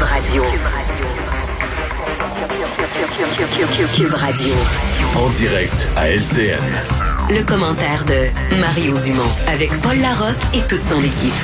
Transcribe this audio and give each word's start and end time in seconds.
Cube 0.00 0.08
Radio. 0.08 0.42
Cube 3.94 4.14
Radio. 4.14 4.54
En 5.14 5.28
direct 5.28 5.88
à 5.94 6.08
LCN. 6.08 6.58
Le 7.28 7.42
commentaire 7.42 8.06
de 8.06 8.56
Mario 8.58 8.96
Dumont 8.96 9.28
avec 9.46 9.70
Paul 9.82 9.98
Larocque 9.98 10.42
et 10.54 10.62
toute 10.62 10.82
son 10.82 11.00
équipe. 11.00 11.34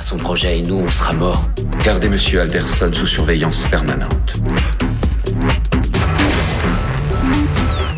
Son 0.00 0.16
projet 0.16 0.60
et 0.60 0.62
nous, 0.62 0.78
on 0.82 0.88
sera 0.88 1.12
morts. 1.12 1.44
Gardez 1.84 2.08
Monsieur 2.08 2.40
Alderson 2.40 2.90
sous 2.90 3.06
surveillance 3.06 3.64
permanente. 3.64 4.40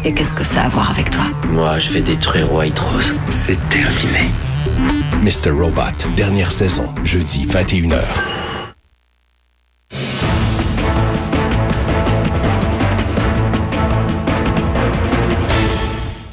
Et 0.05 0.13
qu'est-ce 0.13 0.35
que 0.35 0.43
ça 0.43 0.63
a 0.63 0.65
à 0.65 0.69
voir 0.71 0.91
avec 0.91 1.11
toi? 1.11 1.23
Moi, 1.47 1.79
je 1.79 1.91
vais 1.91 2.03
détruire 2.03 2.53
White 2.53 2.81
Rose. 2.81 3.15
C'est 3.29 3.69
terminé. 3.69 4.33
Mr. 5.23 5.51
Robot, 5.51 6.09
dernière 6.17 6.51
saison, 6.51 6.93
jeudi 7.05 7.47
21h. 7.47 8.42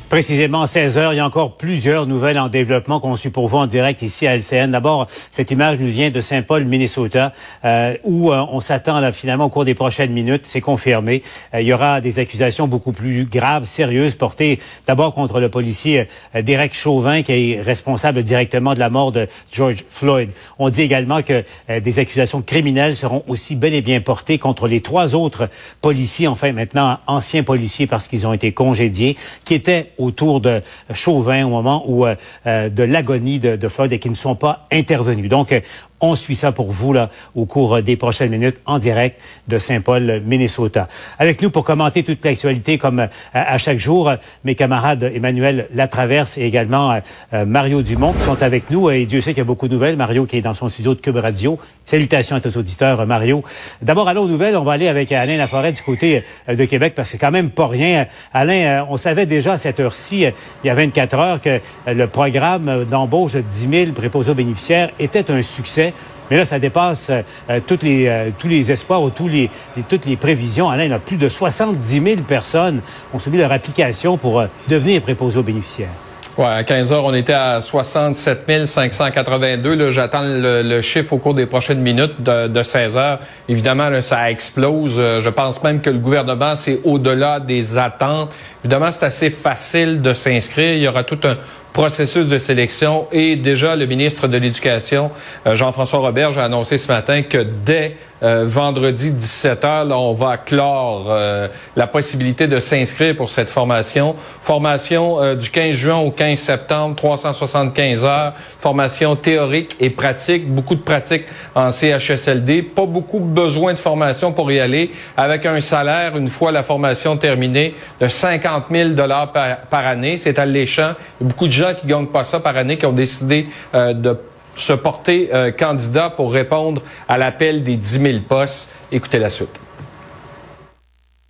Précisément 0.09 0.65
16 0.65 0.97
heures, 0.97 1.13
il 1.13 1.17
y 1.17 1.19
a 1.19 1.25
encore 1.25 1.55
plusieurs 1.55 2.07
nouvelles 2.07 2.39
en 2.39 2.49
développement 2.49 2.99
qu'on 2.99 3.15
suit 3.15 3.29
pour 3.29 3.47
vous 3.47 3.57
en 3.57 3.67
direct 3.67 4.01
ici 4.01 4.25
à 4.25 4.35
LCN. 4.35 4.71
D'abord, 4.71 5.07
cette 5.29 5.51
image 5.51 5.77
nous 5.77 5.87
vient 5.87 6.09
de 6.09 6.19
Saint-Paul, 6.19 6.65
Minnesota, 6.65 7.31
euh, 7.63 7.93
où 8.03 8.31
euh, 8.31 8.43
on 8.49 8.59
s'attend 8.59 9.11
finalement 9.11 9.45
au 9.45 9.49
cours 9.49 9.65
des 9.65 9.75
prochaines 9.75 10.11
minutes, 10.11 10.47
c'est 10.47 10.61
confirmé. 10.61 11.21
Euh, 11.53 11.61
il 11.61 11.67
y 11.67 11.73
aura 11.73 12.01
des 12.01 12.17
accusations 12.17 12.67
beaucoup 12.67 12.91
plus 12.91 13.25
graves, 13.25 13.65
sérieuses, 13.65 14.15
portées 14.15 14.59
d'abord 14.87 15.13
contre 15.13 15.39
le 15.39 15.49
policier 15.49 16.07
Derek 16.33 16.73
Chauvin, 16.73 17.21
qui 17.21 17.53
est 17.53 17.61
responsable 17.61 18.23
directement 18.23 18.73
de 18.73 18.79
la 18.79 18.89
mort 18.89 19.11
de 19.11 19.27
George 19.51 19.85
Floyd. 19.87 20.31
On 20.57 20.69
dit 20.69 20.81
également 20.81 21.21
que 21.21 21.43
des 21.69 21.99
accusations 21.99 22.41
criminelles 22.41 22.95
seront 22.95 23.23
aussi 23.27 23.55
bel 23.55 23.75
et 23.75 23.83
bien 23.83 24.01
portées 24.01 24.39
contre 24.39 24.67
les 24.67 24.81
trois 24.81 25.13
autres 25.13 25.49
policiers, 25.81 26.27
enfin 26.27 26.51
maintenant 26.51 26.97
anciens 27.05 27.44
policiers 27.44 27.85
parce 27.85 28.07
qu'ils 28.07 28.25
ont 28.25 28.33
été 28.33 28.53
congédiés, 28.53 29.16
qui 29.45 29.53
étaient 29.53 29.91
autour 30.00 30.42
de 30.42 30.61
Chauvin 30.94 31.45
au 31.45 31.50
moment 31.50 31.83
où 31.88 32.05
euh, 32.05 32.16
euh, 32.47 32.69
de 32.69 32.83
l'agonie 32.83 33.39
de, 33.39 33.55
de, 33.55 33.67
Floyd 33.67 33.92
et 33.92 34.00
qui 34.00 34.09
ne 34.09 34.16
sont 34.16 34.36
pas 34.36 34.67
intervenus. 34.72 35.30
Donc, 35.30 35.52
euh, 35.52 35.59
on 36.02 36.16
suit 36.16 36.36
ça 36.36 36.52
pour 36.52 36.72
vous 36.72 36.94
là 36.94 37.09
au 37.36 37.45
cours 37.45 37.81
des 37.81 37.95
prochaines 37.95 38.31
minutes 38.31 38.58
en 38.66 38.80
direct 38.80 39.19
de 39.47 39.59
Saint-Paul, 39.59 40.22
Minnesota. 40.25 40.88
Avec 41.17 41.41
nous 41.41 41.50
pour 41.50 41.64
commenter 41.64 42.03
toute 42.03 42.23
l'actualité 42.23 42.78
comme 42.78 43.00
à, 43.00 43.09
à, 43.33 43.58
chaque 43.58 43.80
jour, 43.80 44.11
mes 44.44 44.56
camarades 44.56 45.03
Emmanuel 45.14 45.67
Latraverse 45.73 46.38
et 46.38 46.44
également 46.44 47.00
euh, 47.33 47.45
Mario 47.45 47.81
Dumont 47.81 48.14
qui 48.14 48.22
sont 48.22 48.41
avec 48.41 48.69
nous. 48.69 48.89
Et 48.89 49.06
Dieu 49.06 49.22
sait 49.22 49.31
qu'il 49.31 49.39
y 49.39 49.41
a 49.41 49.45
beaucoup 49.45 49.67
de 49.67 49.73
nouvelles. 49.73 49.95
Mario 49.95 50.25
qui 50.25 50.38
est 50.38 50.41
dans 50.41 50.53
son 50.53 50.69
studio 50.69 50.95
de 50.95 51.00
Cube 51.00 51.17
Radio. 51.17 51.59
Salutations 51.86 52.36
à 52.36 52.39
tous 52.39 52.50
les 52.50 52.58
auditeurs, 52.58 53.06
Mario. 53.08 53.44
D'abord, 53.81 54.08
allons 54.08 54.23
aux 54.23 54.28
nouvelles. 54.28 54.56
On 54.56 54.63
va 54.63 54.73
aller 54.73 54.88
avec 54.88 55.11
Alain 55.11 55.38
Laforêt 55.38 55.72
du 55.72 55.81
côté 55.81 56.23
de 56.47 56.66
Québec 56.66 56.94
parce 56.95 57.11
que 57.11 57.17
quand 57.17 57.31
même 57.31 57.50
pas 57.50 57.67
rien. 57.67 58.06
Alain, 58.34 58.86
on 58.89 58.97
savait 58.97 59.25
déjà 59.25 59.53
à 59.53 59.58
cette 59.58 59.80
heure-ci, 59.80 60.25
il 60.63 60.67
y 60.67 60.69
a 60.69 60.75
24 60.75 61.13
heures, 61.16 61.41
que 61.41 61.59
le 61.88 62.08
programme 62.08 62.86
d'embauche 62.86 63.34
de 63.34 63.41
10 63.41 63.86
000 63.86 63.91
préposés 63.94 64.34
bénéficiaires 64.34 64.91
était 65.00 65.31
un 65.31 65.41
succès. 65.41 65.88
Mais 66.30 66.38
là, 66.38 66.45
ça 66.45 66.59
dépasse 66.59 67.09
euh, 67.09 67.59
toutes 67.66 67.83
les, 67.83 68.08
euh, 68.08 68.30
tous 68.38 68.47
les 68.47 68.72
espoirs 68.72 69.02
ou 69.02 69.11
les, 69.27 69.49
toutes 69.88 70.05
les 70.05 70.16
prévisions. 70.16 70.69
Alain, 70.69 70.85
il 70.85 70.91
y 70.91 70.94
a 70.94 70.99
plus 70.99 71.17
de 71.17 71.30
70 71.30 72.02
000 72.02 72.22
personnes 72.27 72.81
ont 73.13 73.19
soumis 73.19 73.38
leur 73.38 73.52
application 73.52 74.17
pour 74.17 74.39
euh, 74.39 74.47
devenir 74.67 75.02
préposés 75.02 75.39
aux 75.39 75.44
bénéficiaires. 75.44 75.89
Ouais, 76.38 76.45
à 76.45 76.63
15 76.63 76.94
heures, 76.94 77.03
on 77.03 77.13
était 77.13 77.33
à 77.33 77.59
67 77.59 78.66
582. 78.66 79.75
Là, 79.75 79.91
j'attends 79.91 80.22
le, 80.23 80.81
chiffre 80.81 81.11
au 81.13 81.17
cours 81.17 81.33
des 81.33 81.47
prochaines 81.47 81.81
minutes 81.81 82.22
de, 82.22 82.47
de 82.47 82.63
16 82.63 82.95
heures. 82.95 83.19
Évidemment, 83.50 83.89
ça 84.02 84.31
explose. 84.31 85.02
Je 85.19 85.30
pense 85.30 85.61
même 85.63 85.81
que 85.81 85.89
le 85.89 85.97
gouvernement, 85.97 86.55
c'est 86.55 86.80
au-delà 86.85 87.41
des 87.41 87.77
attentes. 87.77 88.34
Évidemment, 88.63 88.90
c'est 88.94 89.06
assez 89.06 89.31
facile 89.31 90.01
de 90.01 90.13
s'inscrire. 90.13 90.75
Il 90.75 90.84
y 90.84 90.88
aura 90.88 91.03
tout 91.03 91.19
un 91.25 91.35
processus 91.74 92.28
de 92.28 92.38
sélection 92.38 93.07
et 93.12 93.35
déjà 93.35 93.75
le 93.75 93.85
ministre 93.85 94.28
de 94.28 94.38
l'Éducation, 94.38 95.12
Jean-François 95.46 96.00
Robert, 96.00 96.38
a 96.38 96.46
annoncé 96.46 96.78
ce 96.78 96.88
matin 96.88 97.22
que 97.22 97.46
dès 97.66 97.96
euh, 98.22 98.44
vendredi 98.46 99.12
17h, 99.12 99.88
là, 99.88 99.97
on 99.97 100.12
va 100.12 100.38
clore 100.38 101.06
euh, 101.09 101.47
la 101.78 101.88
possibilité 101.88 102.47
de 102.47 102.59
s'inscrire 102.59 103.16
pour 103.16 103.29
cette 103.29 103.50
formation. 103.50 104.13
Formation 104.41 105.24
euh, 105.24 105.35
du 105.35 105.50
15 105.50 105.74
juin 105.74 105.97
au 105.97 106.12
15 106.12 106.38
septembre, 106.38 106.96
375 106.97 108.03
heures, 108.03 108.34
formation 108.59 109.16
théorique 109.16 109.78
et 109.79 109.90
pratique, 109.90 110.50
beaucoup 110.50 110.75
de 110.75 110.81
pratique 110.81 111.24
en 111.56 111.72
CHSLD, 111.72 112.62
pas 112.63 112.85
beaucoup 112.85 113.19
besoin 113.19 113.74
de 113.74 113.79
formation 113.79 114.34
pour 114.34 114.52
y 114.52 114.59
aller, 114.59 114.91
avec 115.16 115.46
un 115.46 115.62
salaire, 115.62 116.18
une 116.18 116.28
fois 116.28 116.52
la 116.52 116.63
formation 116.63 117.16
terminée, 117.16 117.74
de 118.02 118.08
50 118.09 118.66
000 118.69 118.90
dollars 118.90 119.31
par, 119.31 119.58
par, 119.69 119.88
année. 119.88 120.18
C'est 120.18 120.40
alléchant. 120.40 120.94
Beaucoup 121.22 121.47
gens 121.59 121.74
qui 121.74 121.88
gagnent 121.88 122.08
pas 122.08 122.24
ça 122.24 122.40
par 122.40 122.58
année, 122.58 122.78
qui 122.78 122.86
ont 122.86 122.92
décidé 122.92 123.47
de 123.74 124.18
se 124.59 124.74
porter 124.74 125.30
euh, 125.34 125.52
candidat 125.52 126.09
pour 126.09 126.34
répondre 126.34 126.81
à 127.08 127.18
l'appel 127.18 127.64
des 127.64 127.78
10 127.78 128.02
000 128.02 128.20
postes. 128.28 128.70
Écoutez 128.92 129.20
la 129.20 129.30
suite. 129.30 129.59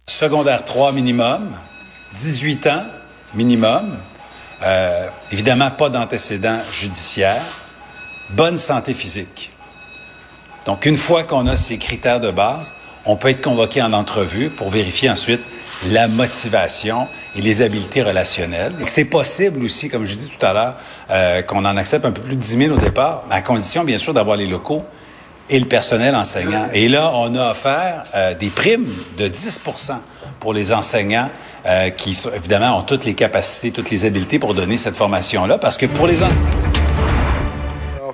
Secondaire 0.07 0.65
3 0.65 0.91
minimum, 0.91 1.51
18 2.15 2.67
ans 2.67 2.83
minimum, 3.35 3.97
euh, 4.63 5.07
évidemment 5.31 5.69
pas 5.69 5.89
d'antécédents 5.89 6.59
judiciaires, 6.71 7.45
bonne 8.31 8.57
santé 8.57 8.93
physique. 8.93 9.51
Donc 10.65 10.85
une 10.85 10.97
fois 10.97 11.23
qu'on 11.23 11.45
a 11.47 11.55
ces 11.55 11.77
critères 11.77 12.19
de 12.19 12.31
base, 12.31 12.73
on 13.05 13.15
peut 13.15 13.29
être 13.29 13.41
convoqué 13.41 13.81
en 13.81 13.93
entrevue 13.93 14.49
pour 14.49 14.69
vérifier 14.69 15.09
ensuite 15.09 15.41
la 15.87 16.07
motivation 16.07 17.07
et 17.35 17.41
les 17.41 17.61
habiletés 17.61 18.03
relationnelles. 18.03 18.73
C'est 18.85 19.05
possible 19.05 19.63
aussi, 19.63 19.89
comme 19.89 20.05
je 20.05 20.15
dis 20.15 20.27
tout 20.27 20.45
à 20.45 20.53
l'heure, 20.53 20.75
euh, 21.09 21.41
qu'on 21.41 21.65
en 21.65 21.77
accepte 21.77 22.05
un 22.05 22.11
peu 22.11 22.21
plus 22.21 22.35
de 22.35 22.41
10 22.41 22.57
000 22.65 22.75
au 22.75 22.79
départ, 22.79 23.23
à 23.29 23.41
condition, 23.41 23.83
bien 23.83 23.97
sûr, 23.97 24.13
d'avoir 24.13 24.37
les 24.37 24.47
locaux 24.47 24.83
et 25.49 25.59
le 25.59 25.65
personnel 25.65 26.15
enseignant. 26.15 26.67
Et 26.73 26.89
là, 26.89 27.11
on 27.15 27.33
a 27.35 27.51
offert 27.51 28.03
euh, 28.13 28.35
des 28.35 28.49
primes 28.49 28.87
de 29.17 29.27
10% 29.27 29.93
pour 30.39 30.53
les 30.53 30.71
enseignants 30.71 31.29
euh, 31.65 31.89
qui, 31.89 32.17
évidemment, 32.35 32.77
ont 32.77 32.83
toutes 32.83 33.05
les 33.05 33.15
capacités, 33.15 33.71
toutes 33.71 33.89
les 33.89 34.05
habiletés 34.05 34.37
pour 34.37 34.53
donner 34.53 34.77
cette 34.77 34.95
formation-là, 34.95 35.57
parce 35.57 35.77
que 35.77 35.85
pour 35.85 36.07
les 36.07 36.17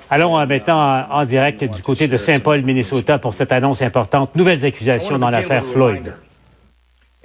Allons 0.08 0.36
maintenant 0.46 1.04
en 1.10 1.24
direct 1.24 1.64
du 1.64 1.82
côté 1.82 2.06
de 2.06 2.16
Saint-Paul, 2.16 2.62
Minnesota, 2.62 3.18
pour 3.18 3.34
cette 3.34 3.50
annonce 3.50 3.82
importante. 3.82 4.36
Nouvelles 4.36 4.64
accusations 4.64 5.18
dans 5.18 5.30
l'affaire 5.30 5.64
Floyd. 5.64 6.14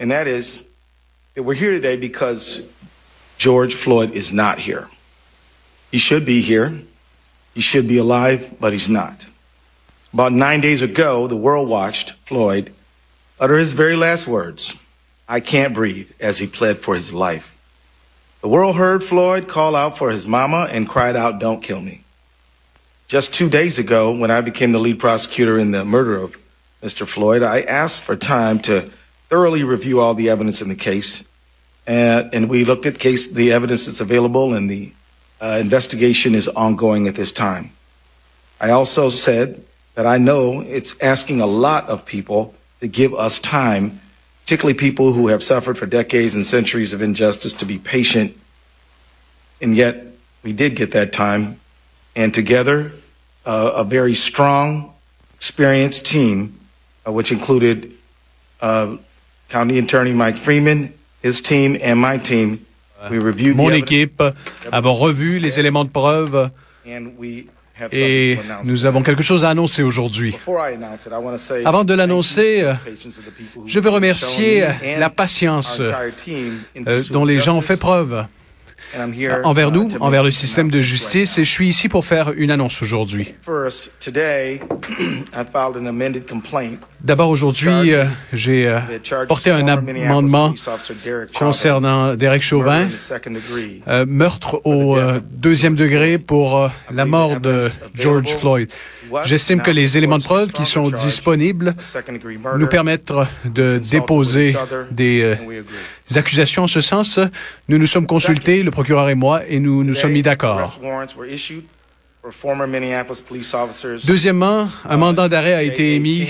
And 0.02 0.10
that 0.10 0.26
is 0.26 0.64
that 1.36 1.44
we're 1.44 1.54
here 1.54 1.70
today 1.70 1.96
because 1.96 2.68
George 3.38 3.76
Floyd 3.76 4.14
is 4.14 4.34
not 4.34 4.58
here. 4.58 4.90
He 5.92 6.00
should 6.00 6.26
be 6.26 6.42
here. 6.42 6.82
He 7.54 7.62
should 7.62 7.88
be 7.88 8.00
alive, 8.00 8.56
but 8.60 8.74
he's 8.74 8.90
not. 8.90 9.28
About 10.12 10.32
nine 10.32 10.60
days 10.60 10.82
ago, 10.82 11.28
the 11.28 11.38
world 11.38 11.70
watched 11.70 12.14
Floyd 12.26 12.74
utter 13.40 13.58
his 13.58 13.74
very 13.74 13.96
last 13.96 14.28
words 14.28 14.76
I 15.30 15.40
can't 15.40 15.76
breathe 15.76 16.12
as 16.20 16.40
he 16.40 16.48
pled 16.48 16.80
for 16.80 16.96
his 16.96 17.14
life. 17.14 17.56
The 18.42 18.50
world 18.50 18.78
heard 18.78 19.04
Floyd 19.04 19.48
call 19.48 19.76
out 19.76 20.00
for 20.00 20.10
his 20.10 20.26
mama 20.26 20.68
and 20.72 20.90
cried 20.90 21.16
out, 21.16 21.40
Don't 21.40 21.62
kill 21.62 21.80
me. 21.80 22.02
Just 23.08 23.36
two 23.36 23.52
days 23.52 23.78
ago, 23.78 24.18
when 24.18 24.32
I 24.32 24.42
became 24.42 24.72
the 24.72 24.80
lead 24.80 24.98
prosecutor 24.98 25.60
in 25.60 25.70
the 25.70 25.86
murder 25.86 26.16
of 26.16 26.38
Mr. 26.82 27.08
Floyd, 27.08 27.44
I 27.44 27.62
asked 27.62 28.02
for 28.02 28.16
time 28.16 28.58
to 28.62 28.90
thoroughly 29.32 29.64
review 29.64 30.02
all 30.02 30.14
the 30.14 30.30
evidence 30.30 30.62
in 30.62 30.68
the 30.68 30.76
case. 30.76 31.24
And, 31.88 32.30
and 32.34 32.50
we 32.50 32.66
looked 32.66 32.86
at 32.86 33.00
case, 33.00 33.28
the 33.28 33.54
evidence 33.54 33.86
that's 33.86 34.02
available 34.02 34.54
and 34.54 34.70
the 34.70 34.92
uh, 35.40 35.58
investigation 35.62 36.36
is 36.36 36.50
ongoing 36.50 37.08
at 37.08 37.16
this 37.16 37.32
time. 37.32 37.72
I 38.60 38.72
also 38.72 39.10
said 39.10 39.64
that 39.96 40.06
I 40.06 40.18
know 40.18 40.60
it's 40.60 41.00
asking 41.00 41.40
a 41.40 41.46
lot 41.46 41.88
of 41.88 42.06
people 42.06 42.54
to 42.82 42.90
give 42.90 43.14
us 43.14 43.40
time, 43.40 44.02
particularly 44.44 44.78
people 44.78 45.14
who 45.14 45.30
have 45.30 45.42
suffered 45.42 45.78
for 45.78 45.86
decades 45.86 46.36
and 46.36 46.46
centuries 46.46 46.92
of 46.92 47.02
injustice, 47.02 47.54
to 47.54 47.66
be 47.66 47.80
patient. 47.80 48.38
And 49.62 49.78
yet, 49.78 50.08
we 50.44 50.52
did 50.52 50.76
get 50.76 50.92
that 50.92 51.14
time. 51.14 51.58
And 52.18 52.34
together, 52.34 52.92
uh, 53.46 53.72
a 53.76 53.84
very 53.86 54.14
strong, 54.14 54.94
experienced 55.36 56.06
team, 56.06 56.60
uh, 57.08 57.14
which 57.14 57.32
included 57.32 57.94
uh, 58.60 58.98
County 59.52 59.80
Attorney 59.80 60.14
Mike 60.14 60.38
Freeman, 60.38 60.90
his 61.22 61.42
team, 61.42 61.78
and 61.84 61.96
my 61.96 62.18
team. 62.18 62.60
We 63.10 63.18
reviewed 63.18 63.58
Mon 63.58 63.72
équipe 63.72 64.24
avons 64.72 64.94
revu 64.94 65.40
les 65.40 65.60
éléments 65.60 65.84
de 65.84 65.90
preuve 65.90 66.52
et 67.92 68.38
nous 68.64 68.86
avons 68.86 69.02
quelque 69.02 69.24
chose 69.24 69.44
à 69.44 69.50
annoncer 69.50 69.82
aujourd'hui. 69.82 70.36
Avant 71.66 71.84
de 71.84 71.94
l'annoncer, 71.96 72.72
je 73.66 73.80
veux 73.80 73.90
remercier 73.90 74.66
la 75.00 75.10
patience 75.10 75.80
euh, 75.80 77.02
dont 77.10 77.26
les 77.26 77.40
gens 77.40 77.58
ont 77.58 77.62
fait 77.62 77.80
preuve. 77.80 78.26
Envers 79.44 79.72
nous, 79.72 79.90
envers 80.00 80.24
le 80.24 80.32
système 80.32 80.70
de 80.70 80.82
justice, 80.82 81.38
et 81.38 81.44
je 81.44 81.52
suis 81.52 81.68
ici 81.68 81.90
pour 81.90 82.06
faire 82.06 82.32
une 82.36 82.52
annonce 82.52 82.82
aujourd'hui. 82.82 83.34
D'abord, 87.02 87.30
aujourd'hui, 87.30 87.94
euh, 87.94 88.06
j'ai 88.32 88.68
euh, 88.68 88.80
porté 89.28 89.50
un 89.50 89.68
amendement 89.68 90.54
concernant 91.34 92.14
Derek 92.16 92.44
Chauvin, 92.44 92.88
euh, 93.88 94.06
meurtre 94.08 94.62
au 94.66 94.98
deuxième 95.32 95.76
degré 95.76 96.18
pour 96.18 96.70
la 96.94 97.06
mort 97.06 97.40
de 97.40 97.68
George 97.96 98.36
Floyd. 98.36 98.70
J'estime 99.26 99.62
que 99.62 99.72
les 99.72 99.98
éléments 99.98 100.20
de 100.20 100.24
preuve 100.24 100.52
qui 100.52 100.66
sont 100.66 100.90
disponibles 100.90 101.76
nous 102.58 102.68
permettent 102.68 103.14
de 103.46 103.80
déposer 103.80 104.56
des 104.92 105.36
accusations 106.18 106.64
en 106.64 106.68
ce 106.68 106.82
sens. 106.82 107.20
Nous 107.68 107.78
nous 107.78 107.88
sommes 107.88 108.08
consultés, 108.08 108.64
le 108.64 108.72
procureur 108.72 109.10
et 109.10 109.16
moi, 109.16 109.42
et 109.48 109.60
nous 109.60 109.84
nous 109.84 109.94
sommes 109.94 110.14
mis 110.14 110.22
d'accord. 110.22 110.80
Deuxièmement, 114.06 114.70
un 114.88 114.98
mandat 114.98 115.28
d'arrêt 115.28 115.54
a 115.54 115.64
été 115.64 115.96
émis 115.96 116.28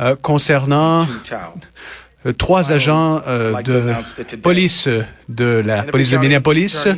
euh, 0.00 0.16
concernant 0.20 1.06
euh, 2.26 2.32
trois 2.32 2.72
agents 2.72 3.22
euh, 3.26 3.62
de 3.62 4.36
police 4.36 4.88
de 5.28 5.62
la 5.64 5.84
police 5.84 6.10
de 6.10 6.18
Minneapolis. 6.18 6.88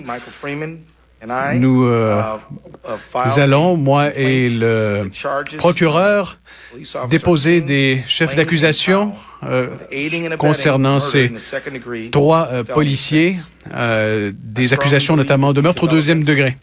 Nous 1.54 1.88
allons, 3.36 3.76
moi 3.76 4.14
et 4.16 4.48
le 4.48 5.10
procureur, 5.58 6.38
déposer 7.10 7.60
des 7.60 8.02
chefs 8.06 8.36
d'accusation 8.36 9.12
concernant 10.38 11.00
ces 11.00 11.30
trois 12.10 12.48
policiers, 12.72 13.36
des 14.32 14.72
accusations 14.72 15.16
notamment 15.16 15.52
de 15.52 15.60
meurtre 15.60 15.84
au 15.84 15.88
deuxième 15.88 16.22
degré. 16.22 16.56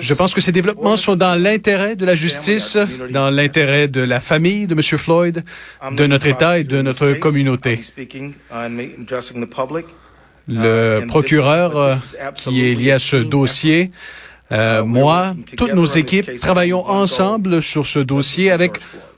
Je 0.00 0.14
pense 0.14 0.34
que 0.34 0.40
ces 0.40 0.52
développements 0.52 0.96
sont 0.96 1.16
dans 1.16 1.34
l'intérêt 1.34 1.96
de 1.96 2.04
la 2.04 2.14
justice, 2.14 2.76
dans 3.10 3.30
l'intérêt 3.30 3.88
de 3.88 4.02
la 4.02 4.20
famille 4.20 4.66
de 4.66 4.74
M. 4.74 4.82
Floyd, 4.98 5.44
de 5.92 6.06
notre 6.06 6.26
État 6.26 6.58
et 6.58 6.64
de 6.64 6.82
notre 6.82 7.14
communauté. 7.14 7.80
Le 10.48 11.06
procureur 11.06 11.76
euh, 11.76 11.94
qui 12.34 12.68
est 12.68 12.74
lié 12.74 12.92
à 12.92 12.98
ce 12.98 13.16
dossier, 13.16 13.90
euh, 14.50 14.84
moi, 14.84 15.34
toutes 15.56 15.74
nos 15.74 15.86
équipes 15.86 16.30
travaillons 16.38 16.86
ensemble 16.88 17.62
sur 17.62 17.86
ce 17.86 17.98
dossier 18.00 18.50
avec 18.50 18.72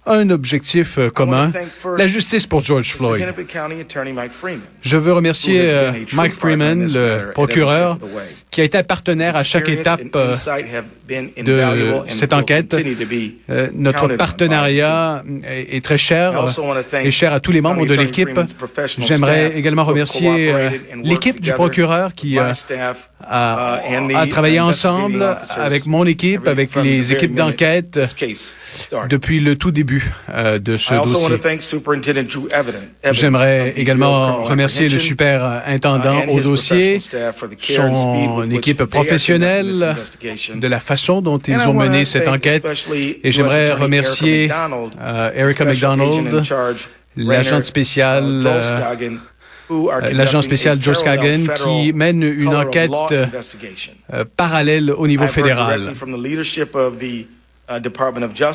un 0.06 0.30
objectif 0.30 0.98
euh, 0.98 1.10
commun, 1.10 1.50
la 1.96 2.06
justice 2.06 2.46
pour 2.46 2.60
George 2.60 2.94
Floyd. 2.94 3.26
Je 4.82 4.96
veux 4.96 5.12
remercier 5.12 5.62
euh, 5.64 5.92
Mike 6.12 6.34
Freeman, 6.34 6.86
le 6.92 7.32
procureur, 7.32 7.98
qui 8.50 8.60
a 8.60 8.64
été 8.64 8.78
un 8.78 8.82
partenaire 8.82 9.36
à 9.36 9.42
chaque 9.42 9.68
étape 9.68 10.00
euh, 10.14 10.34
de 11.38 12.10
cette 12.10 12.32
enquête. 12.32 12.76
Notre 13.74 14.08
partenariat 14.16 15.22
est 15.44 15.84
très 15.84 15.98
cher 15.98 16.44
et 17.02 17.10
cher 17.10 17.32
à 17.32 17.40
tous 17.40 17.52
les 17.52 17.60
membres 17.60 17.86
de 17.86 17.94
l'équipe. 17.94 18.28
J'aimerais 18.98 19.56
également 19.56 19.84
remercier 19.84 20.54
l'équipe 21.02 21.40
du 21.40 21.52
procureur 21.52 22.14
qui 22.14 22.38
a, 23.28 23.80
a 24.14 24.26
travaillé 24.26 24.60
ensemble 24.60 25.24
avec 25.56 25.86
mon 25.86 26.06
équipe, 26.06 26.46
avec 26.46 26.74
les 26.76 27.12
équipes 27.12 27.34
d'enquête 27.34 27.98
depuis 29.08 29.40
le 29.40 29.56
tout 29.56 29.70
début 29.70 30.12
euh, 30.30 30.58
de 30.58 30.76
ce 30.76 30.94
dossier. 30.94 31.38
J'aimerais 33.10 33.74
également 33.76 34.44
remercier 34.44 34.88
le 34.88 34.98
superintendant 34.98 36.24
uh, 36.26 36.30
au 36.30 36.40
dossier, 36.40 37.00
son 37.60 38.50
équipe 38.50 38.84
professionnelle 38.84 39.96
de 40.54 40.66
la 40.68 40.80
façon 40.80 41.22
dont 41.22 41.38
ils 41.38 41.58
ont 41.68 41.74
mené 41.74 42.04
cette 42.04 42.28
enquête. 42.28 42.64
Et 43.22 43.32
j'aimerais 43.32 43.72
remercier 43.72 44.50
euh, 45.00 45.30
Erica 45.34 45.64
McDonald, 45.64 46.42
l'agent 47.16 47.62
spécial 47.62 48.42
euh, 48.44 48.82
l'agent 50.12 50.42
spécial 50.42 50.80
George 50.80 51.02
Kagan 51.02 51.44
qui 51.64 51.92
mène 51.92 52.22
une 52.22 52.54
enquête 52.54 52.90
parallèle 54.36 54.90
au 54.90 55.06
niveau 55.06 55.26
fédéral. 55.26 55.92
Uh, 57.00 57.24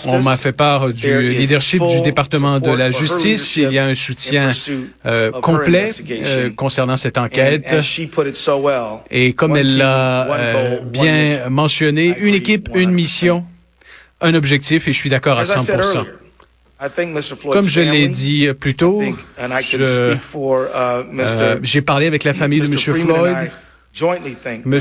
On 0.05 0.21
m'a 0.21 0.37
fait 0.37 0.51
part 0.51 0.93
du 0.93 1.29
leadership 1.29 1.81
du 1.81 2.01
département 2.01 2.59
de 2.59 2.69
la 2.71 2.91
justice. 2.91 3.55
Il 3.55 3.71
y 3.71 3.79
a 3.79 3.85
un 3.85 3.95
soutien 3.95 4.51
euh, 5.05 5.31
complet 5.31 5.89
euh, 6.11 6.51
concernant 6.51 6.95
cette 6.95 7.17
enquête. 7.17 7.73
Et 9.09 9.33
comme 9.33 9.55
elle 9.57 9.77
l'a 9.77 10.31
euh, 10.31 10.79
bien 10.81 11.49
mentionné, 11.49 12.15
une 12.19 12.35
équipe, 12.35 12.69
une 12.75 12.91
mission, 12.91 13.43
un 14.21 14.35
objectif, 14.35 14.87
et 14.87 14.93
je 14.93 14.97
suis 14.97 15.09
d'accord 15.09 15.39
à 15.39 15.45
100 15.45 16.05
comme 17.51 17.67
je 17.67 17.81
l'ai 17.81 18.07
dit 18.07 18.47
plus 18.59 18.75
tôt, 18.75 19.01
j'ai 21.61 21.81
parlé 21.81 22.07
avec 22.07 22.23
la 22.23 22.33
famille 22.33 22.61
de 22.61 22.65
M. 22.65 22.77
Floyd. 22.77 23.51
M. 24.01 24.79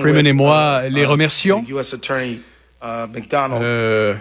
Freeman 0.00 0.26
et 0.26 0.32
moi 0.32 0.82
les 0.88 1.04
remercions. 1.04 1.64
Uh, 2.84 3.16
euh, 3.62 4.14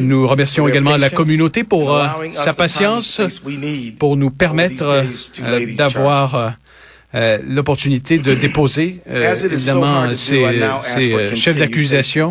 nous 0.00 0.26
remercions 0.26 0.66
également 0.66 0.96
la 0.96 1.10
communauté 1.10 1.64
pour 1.64 1.94
euh, 1.94 2.06
sa 2.34 2.54
patience, 2.54 3.20
pour 3.98 4.16
nous 4.16 4.30
permettre 4.30 5.04
euh, 5.42 5.74
d'avoir 5.76 6.56
l'opportunité 7.46 8.18
de 8.18 8.34
déposer 8.34 9.00
évidemment 9.06 10.16
ces, 10.16 10.44
ces 10.82 11.36
chefs 11.36 11.58
d'accusation 11.58 12.28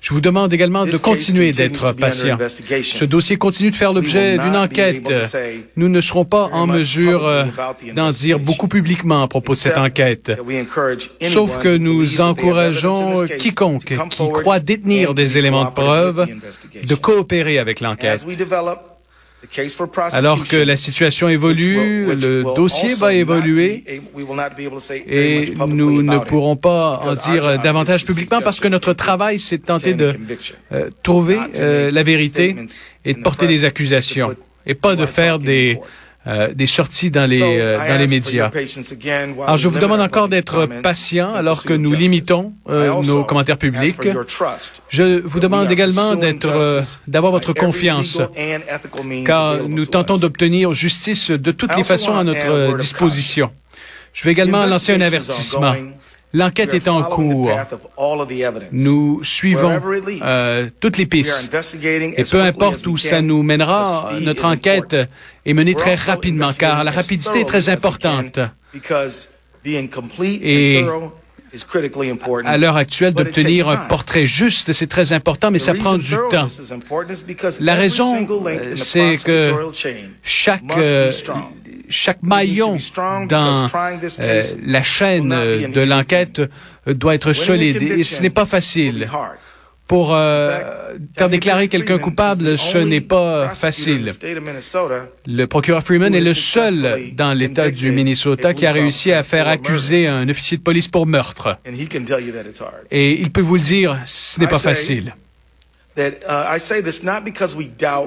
je 0.00 0.14
vous 0.14 0.20
demande 0.20 0.52
également 0.52 0.86
de 0.86 0.96
continuer 0.96 1.52
d'être 1.52 1.92
patient. 1.92 2.38
Ce 2.82 3.04
dossier 3.04 3.36
continue 3.36 3.70
de 3.70 3.76
faire 3.76 3.92
l'objet 3.92 4.38
d'une 4.38 4.56
enquête. 4.56 5.02
Nous 5.76 5.88
ne 5.88 6.00
serons 6.00 6.24
pas 6.24 6.48
en 6.52 6.66
mesure 6.66 7.26
euh, 7.26 7.44
d'en 7.94 8.10
dire 8.10 8.38
beaucoup 8.38 8.68
publiquement 8.68 9.22
à 9.22 9.28
propos 9.28 9.52
de 9.52 9.58
cette 9.58 9.78
enquête, 9.78 10.32
sauf 11.22 11.58
que 11.58 11.76
nous 11.76 12.20
encourageons 12.20 13.26
quiconque 13.38 13.84
qui 13.84 14.28
croit 14.32 14.60
détenir 14.60 15.14
des 15.14 15.38
éléments 15.38 15.64
de 15.64 15.70
preuve 15.70 16.26
de 16.82 16.94
coopérer 16.94 17.58
avec 17.58 17.80
l'enquête. 17.80 18.24
Alors 20.12 20.44
que 20.44 20.56
la 20.56 20.76
situation 20.76 21.28
évolue, 21.28 22.14
le 22.14 22.42
dossier 22.54 22.94
va 22.94 23.14
évoluer 23.14 23.84
et 25.08 25.52
nous 25.66 26.02
ne 26.02 26.18
pourrons 26.18 26.56
pas 26.56 27.00
en 27.04 27.14
dire 27.14 27.60
davantage 27.62 28.04
publiquement 28.04 28.40
parce 28.42 28.60
que 28.60 28.68
notre 28.68 28.92
travail, 28.92 29.40
c'est 29.40 29.58
de 29.58 29.64
tenter 29.64 29.94
de 29.94 30.14
euh, 30.72 30.90
trouver 31.02 31.38
euh, 31.56 31.90
la 31.90 32.02
vérité 32.02 32.56
et 33.04 33.14
de 33.14 33.22
porter 33.22 33.46
des 33.46 33.64
accusations 33.64 34.34
et 34.66 34.74
pas 34.74 34.94
de 34.94 35.06
faire 35.06 35.38
des 35.38 35.78
euh, 36.26 36.52
des 36.54 36.66
sorties 36.66 37.10
dans 37.10 37.24
les, 37.24 37.40
euh, 37.40 37.78
dans 37.78 37.96
les 37.96 38.06
médias. 38.06 38.50
Alors, 39.46 39.56
je 39.56 39.68
vous 39.68 39.78
demande 39.78 40.02
encore 40.02 40.28
d'être 40.28 40.68
patient 40.82 41.32
alors 41.34 41.64
que 41.64 41.72
nous 41.72 41.94
limitons 41.94 42.52
euh, 42.68 42.92
nos 43.02 43.24
commentaires 43.24 43.56
publics. 43.56 43.96
Je 44.90 45.22
vous 45.24 45.40
demande 45.40 45.72
également 45.72 46.16
d'être, 46.16 46.82
d'avoir 47.08 47.32
votre 47.32 47.54
confiance, 47.54 48.18
car 49.24 49.66
nous 49.66 49.86
tentons 49.86 50.18
d'obtenir 50.18 50.74
justice 50.74 51.30
de 51.30 51.52
toutes 51.52 51.74
les 51.74 51.84
façons 51.84 52.14
à 52.14 52.22
notre 52.22 52.76
disposition. 52.76 53.50
Je 54.12 54.24
vais 54.24 54.32
également 54.32 54.66
lancer 54.66 54.92
un 54.92 55.00
avertissement. 55.00 55.74
L'enquête 56.32 56.74
est 56.74 56.88
en 56.88 57.02
cours. 57.02 57.50
Nous 58.72 59.24
suivons 59.24 59.80
euh, 60.22 60.68
toutes 60.78 60.96
les 60.96 61.06
pistes. 61.06 61.52
Et 62.16 62.24
peu 62.24 62.40
importe 62.40 62.86
où 62.86 62.96
ça 62.96 63.20
nous 63.20 63.42
mènera, 63.42 64.10
notre 64.20 64.44
enquête 64.44 64.96
est 65.44 65.54
menée 65.54 65.74
très 65.74 65.96
rapidement, 65.96 66.52
car 66.52 66.84
la 66.84 66.90
rapidité 66.90 67.40
est 67.40 67.44
très 67.44 67.68
importante. 67.68 68.38
Et 70.42 70.84
à 72.44 72.56
l'heure 72.58 72.76
actuelle, 72.76 73.12
d'obtenir 73.12 73.68
un 73.68 73.76
portrait 73.76 74.26
juste, 74.26 74.72
c'est 74.72 74.86
très 74.86 75.12
important, 75.12 75.50
mais 75.50 75.58
ça 75.58 75.74
prend 75.74 75.98
du 75.98 76.14
temps. 76.30 76.46
La 77.60 77.74
raison, 77.74 78.26
euh, 78.46 78.76
c'est 78.76 79.16
que 79.24 79.52
chaque 80.22 80.62
chaque 81.90 82.22
maillon 82.22 82.76
dans 83.28 83.66
euh, 84.20 84.42
la 84.64 84.82
chaîne 84.82 85.28
de 85.28 85.80
l'enquête 85.82 86.40
euh, 86.40 86.94
doit 86.94 87.14
être 87.14 87.32
solide 87.32 87.82
et 87.82 88.04
ce 88.04 88.22
n'est 88.22 88.30
pas 88.30 88.46
facile. 88.46 89.10
Pour 89.86 90.14
euh, 90.14 90.60
faire 91.16 91.28
déclarer 91.28 91.66
quelqu'un 91.66 91.98
coupable, 91.98 92.56
ce 92.56 92.78
n'est 92.78 93.00
pas 93.00 93.48
facile. 93.48 94.12
Le 95.26 95.46
procureur 95.46 95.82
Freeman 95.82 96.14
est 96.14 96.20
le 96.20 96.32
seul 96.32 97.10
dans 97.14 97.32
l'État 97.32 97.72
du 97.72 97.90
Minnesota 97.90 98.54
qui 98.54 98.66
a 98.66 98.72
réussi 98.72 99.12
à 99.12 99.24
faire 99.24 99.48
accuser 99.48 100.06
un 100.06 100.28
officier 100.28 100.58
de 100.58 100.62
police 100.62 100.86
pour 100.86 101.06
meurtre. 101.06 101.58
Et 102.92 103.20
il 103.20 103.32
peut 103.32 103.40
vous 103.40 103.56
le 103.56 103.62
dire, 103.62 103.98
ce 104.06 104.38
n'est 104.38 104.46
pas 104.46 104.60
facile. 104.60 105.12
Uh, 105.98 106.12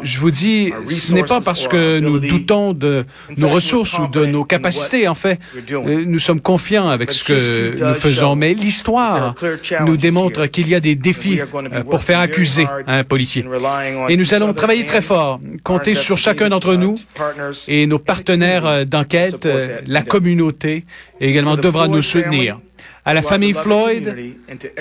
Je 0.04 0.20
vous 0.20 0.32
dis, 0.32 0.72
ce 0.90 1.14
n'est 1.14 1.24
pas 1.24 1.42
parce 1.42 1.68
que 1.68 2.00
nous 2.00 2.20
doutons 2.20 2.74
de 2.74 3.06
nos 3.38 3.50
ressources 3.50 4.00
ou 4.00 4.08
de 4.08 4.26
nos 4.26 4.46
capacités. 4.46 5.08
En 5.08 5.16
fait, 5.16 5.38
euh, 5.72 6.04
nous 6.06 6.20
sommes 6.20 6.40
confiants 6.40 6.88
avec 6.88 7.12
ce 7.12 7.24
que 7.26 7.84
nous 7.84 7.94
faisons. 7.96 8.36
Mais 8.36 8.54
l'histoire 8.54 9.36
nous 9.86 9.98
démontre 9.98 10.46
qu'il 10.48 10.70
y 10.70 10.76
a 10.76 10.80
des 10.80 10.96
défis 10.96 11.42
euh, 11.42 11.84
pour 11.84 12.04
faire 12.04 12.20
accuser 12.20 12.66
un 12.88 13.04
policier. 13.04 13.44
Et 14.08 14.16
nous 14.16 14.34
allons 14.34 14.54
travailler 14.54 14.86
très 14.86 15.02
fort, 15.02 15.42
compter 15.64 15.96
sur 15.96 16.18
chacun 16.18 16.50
d'entre 16.50 16.76
nous 16.76 16.96
et 17.68 17.86
nos 17.86 18.00
partenaires 18.00 18.66
euh, 18.66 18.86
d'enquête, 18.86 19.48
la 19.86 20.02
communauté 20.04 20.86
également 21.20 21.56
devra 21.58 21.88
nous 21.90 22.02
soutenir 22.02 22.60
à 23.06 23.14
la 23.14 23.22
famille 23.22 23.54
Floyd, 23.54 24.16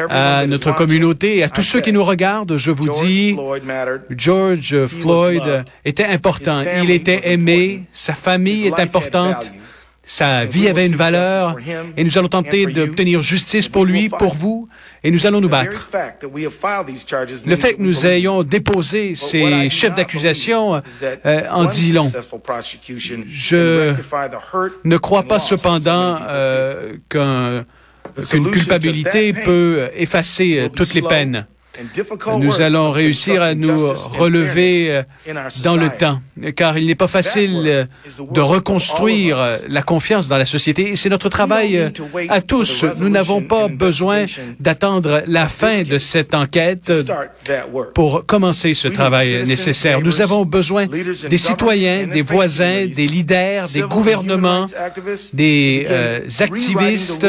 à 0.09 0.47
notre 0.47 0.75
communauté 0.75 1.39
et 1.39 1.43
à 1.43 1.49
tous 1.49 1.63
ceux 1.63 1.81
qui 1.81 1.93
nous 1.93 2.05
regardent, 2.05 2.57
je 2.57 2.71
vous 2.71 2.89
dis, 3.05 3.37
George 4.11 4.87
Floyd 4.87 5.65
était 5.85 6.05
important. 6.05 6.63
Il 6.83 6.91
était 6.91 7.33
aimé, 7.33 7.85
sa 7.93 8.15
famille 8.15 8.67
est 8.67 8.79
importante. 8.79 9.53
Sa 10.05 10.45
vie 10.45 10.69
avait 10.69 10.89
une 10.89 10.97
valeur. 10.97 11.57
et 11.97 12.03
nous 12.03 12.19
allons 12.19 12.29
tenter 12.29 12.67
d'obtenir 12.67 13.21
justice 13.21 13.69
pour 13.69 13.85
lui, 13.85 14.09
pour 14.09 14.35
vous, 14.35 14.69
et 15.05 15.13
nous 15.13 15.27
allons 15.27 15.41
nous 15.41 15.49
battre. 15.49 15.89
Le 17.47 17.57
fait 17.57 17.75
que 17.75 17.83
nous 17.83 18.05
ayons 18.05 18.43
déposé 18.43 19.15
ces 19.15 19.71
chefs 19.71 19.95
d'accusation 19.95 20.83
euh, 21.25 21.43
en 21.51 21.67
dit 21.67 21.93
long. 21.93 22.11
Je 23.29 23.95
ne 24.85 24.97
crois 24.97 25.23
pas 25.23 25.39
cependant 25.39 26.19
euh, 26.29 26.95
qu'un 27.09 27.65
qu'une 28.31 28.51
culpabilité 28.51 29.33
peut 29.33 29.89
effacer 29.95 30.59
euh, 30.59 30.69
toutes 30.69 30.95
les 30.95 31.03
peines. 31.03 31.47
Nous 32.39 32.61
allons 32.61 32.91
réussir 32.91 33.41
à 33.43 33.55
nous 33.55 33.87
relever 33.87 34.91
euh, 34.91 35.03
dans 35.65 35.77
le 35.77 35.89
temps, 35.89 36.21
car 36.55 36.77
il 36.77 36.87
n'est 36.87 36.95
pas 36.95 37.09
facile 37.09 37.63
euh, 37.65 37.85
de 38.31 38.41
reconstruire 38.41 39.39
la 39.69 39.83
confiance 39.83 40.29
dans 40.29 40.37
la 40.37 40.45
société. 40.45 40.91
Et 40.91 40.97
c'est 40.97 41.09
notre 41.09 41.31
travail 41.31 41.91
à 42.29 42.41
tous. 42.43 42.85
Nous 43.01 43.09
n'avons 43.09 43.43
pas 43.43 43.69
besoin 43.69 44.27
d'attendre 44.61 45.23
la 45.27 45.49
fin 45.49 45.83
de 45.83 45.99
cette 45.99 46.35
enquête 46.35 46.93
pour 47.95 48.27
commencer 48.27 48.75
ce 48.75 48.89
travail 48.89 49.45
nécessaire. 49.47 50.01
Nous 50.03 50.21
avons 50.21 50.45
besoin 50.45 50.87
des 50.87 51.39
citoyens, 51.39 52.07
des 52.07 52.23
voisins, 52.23 52.87
des 52.87 53.07
leaders, 53.07 53.69
des 53.69 53.83
gouvernements, 53.83 54.67
des 55.33 55.87
activistes 56.41 57.27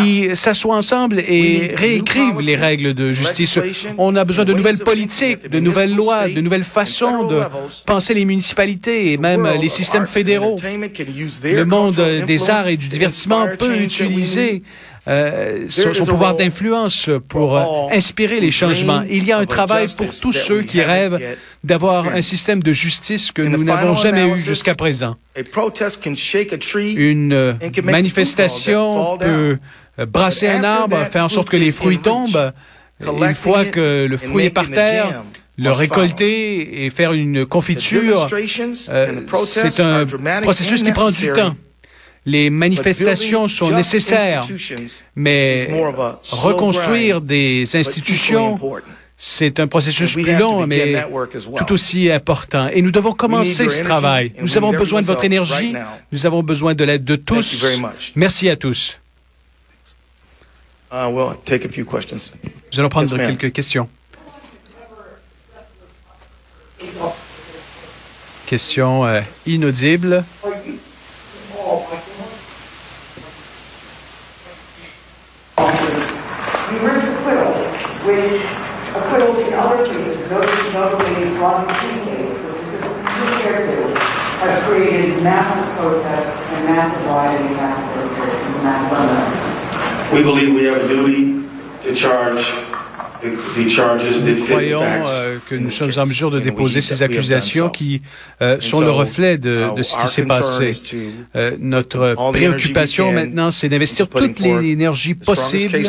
qui 0.00 0.34
s'assoient 0.34 0.76
ensemble 0.76 1.20
et 1.20 1.74
réécrivent 1.76 2.40
les 2.40 2.56
règles 2.56 2.94
de 2.94 3.03
justice. 3.12 3.58
On 3.98 4.16
a 4.16 4.24
besoin 4.24 4.44
de 4.44 4.52
nouvelles 4.52 4.78
politiques, 4.78 5.48
de 5.48 5.60
nouvelles 5.60 5.94
lois, 5.94 6.28
de 6.28 6.40
nouvelles 6.40 6.64
façons 6.64 7.26
de 7.26 7.40
penser 7.86 8.14
les 8.14 8.24
municipalités 8.24 9.12
et 9.12 9.16
même 9.16 9.48
les 9.60 9.68
systèmes 9.68 10.06
fédéraux. 10.06 10.56
Le 10.62 11.64
monde 11.64 12.00
des 12.26 12.50
arts 12.50 12.68
et 12.68 12.76
du 12.76 12.88
divertissement 12.88 13.46
peut 13.58 13.76
utiliser 13.76 14.62
euh, 15.06 15.66
son, 15.68 16.06
pouvoir 16.06 16.34
d'influence 16.34 17.10
pour 17.28 17.58
euh, 17.58 17.94
inspirer 17.94 18.40
les 18.40 18.50
changements. 18.50 19.02
Il 19.10 19.24
y 19.24 19.32
a 19.32 19.38
un 19.38 19.44
travail 19.44 19.86
pour 19.98 20.18
tous 20.18 20.32
ceux 20.32 20.62
qui 20.62 20.80
rêvent 20.80 21.20
d'avoir 21.62 22.06
un 22.06 22.22
système 22.22 22.62
de 22.62 22.72
justice 22.72 23.30
que 23.30 23.42
nous 23.42 23.64
n'avons 23.64 23.94
jamais 23.94 24.26
eu 24.26 24.38
jusqu'à 24.38 24.74
présent. 24.74 25.16
Une 26.96 27.32
euh, 27.34 27.52
manifestation 27.82 29.18
peut 29.18 29.58
brasser 30.06 30.48
un 30.48 30.64
arbre, 30.64 30.96
faire 31.04 31.24
en 31.24 31.28
sorte 31.28 31.50
que 31.50 31.58
les 31.58 31.70
fruits 31.70 31.98
tombent, 31.98 32.52
une 33.00 33.34
fois 33.34 33.64
que 33.64 34.06
le 34.06 34.16
fruit 34.16 34.46
est 34.46 34.50
par 34.50 34.68
terre, 34.68 35.24
le 35.56 35.70
récolter 35.70 36.84
et 36.84 36.90
faire 36.90 37.12
une 37.12 37.46
confiture, 37.46 38.26
euh, 38.90 39.20
c'est 39.46 39.80
un 39.80 40.06
processus 40.42 40.82
qui 40.82 40.92
prend 40.92 41.10
du 41.10 41.32
temps. 41.32 41.54
Les 42.26 42.48
manifestations 42.48 43.48
sont 43.48 43.70
nécessaires, 43.70 44.42
mais 45.14 45.68
reconstruire 46.32 47.20
des 47.20 47.68
institutions, 47.74 48.58
c'est 49.16 49.60
un 49.60 49.66
processus 49.66 50.14
plus 50.14 50.36
long, 50.36 50.66
mais 50.66 51.04
tout 51.58 51.72
aussi 51.72 52.10
important. 52.10 52.68
Et 52.68 52.82
nous 52.82 52.90
devons 52.90 53.12
commencer 53.12 53.68
ce 53.68 53.82
travail. 53.84 54.32
Nous 54.40 54.56
avons 54.56 54.72
besoin 54.72 55.02
de 55.02 55.06
votre 55.06 55.24
énergie. 55.24 55.74
Nous 56.12 56.26
avons 56.26 56.42
besoin 56.42 56.74
de 56.74 56.84
l'aide 56.84 57.04
de 57.04 57.16
tous. 57.16 57.64
Merci 58.16 58.48
à 58.48 58.56
tous. 58.56 58.98
Uh, 60.94 61.10
we'll 61.10 61.34
take 61.44 61.64
a 61.64 61.68
few 61.68 61.84
questions. 61.84 62.30
Nous 62.70 62.78
allons 62.78 62.88
prendre 62.88 63.16
yes, 63.16 63.36
quelques 63.36 63.52
questions. 63.52 63.88
Question 68.46 69.04
euh, 69.04 69.22
inaudible. 69.44 70.22
has 84.44 84.62
created 84.64 85.22
massive 85.22 85.74
protests 85.76 86.38
and 86.52 86.66
massive 86.66 87.06
rioting, 87.06 87.56
massive 87.56 87.94
demonstrations, 87.94 88.62
massive 88.62 88.98
unrest. 88.98 89.53
We 90.14 90.22
believe 90.22 90.54
we 90.54 90.66
have 90.66 90.76
a 90.76 90.86
duty 90.86 91.42
to 91.82 91.92
charge 91.92 92.54
Nous 93.56 94.44
croyons 94.44 94.82
euh, 94.82 95.38
que 95.48 95.54
nous 95.54 95.70
sommes 95.70 95.92
en 95.96 96.06
mesure 96.06 96.30
de 96.30 96.40
déposer 96.40 96.80
ces 96.80 97.02
accusations 97.02 97.70
qui 97.70 98.02
euh, 98.42 98.58
sont 98.60 98.80
le 98.80 98.90
reflet 98.90 99.38
de, 99.38 99.74
de 99.74 99.82
ce 99.82 99.96
qui 99.96 100.08
s'est 100.08 100.26
passé. 100.26 100.72
Euh, 101.34 101.52
notre 101.58 102.14
préoccupation 102.32 103.12
maintenant, 103.12 103.50
c'est 103.50 103.68
d'investir 103.68 104.08
toute 104.08 104.40
l'énergie 104.40 105.14
possible 105.14 105.82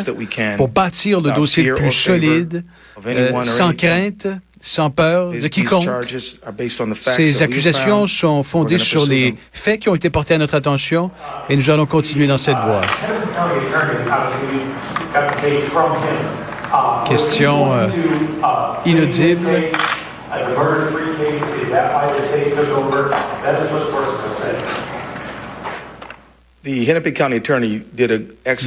pour 0.56 0.68
bâtir 0.68 1.20
le 1.20 1.32
dossier 1.32 1.62
le 1.64 1.74
plus 1.74 1.92
solide, 1.92 2.64
sans 3.44 3.74
crainte, 3.74 4.26
sans 4.66 4.90
peur 4.90 5.30
de 5.30 5.46
quiconque. 5.46 5.88
Ces 7.16 7.40
accusations 7.40 8.08
sont 8.08 8.42
fondées 8.42 8.78
sur 8.78 9.06
les 9.06 9.36
faits 9.52 9.80
qui 9.80 9.88
ont 9.88 9.94
été 9.94 10.10
portés 10.10 10.34
à 10.34 10.38
notre 10.38 10.56
attention 10.56 11.10
et 11.48 11.56
nous 11.56 11.70
allons 11.70 11.86
continuer 11.86 12.26
dans 12.26 12.36
cette 12.36 12.56
voie. 12.56 12.80
Question 17.08 17.72
euh, 17.72 17.86
inaudible. 18.84 19.48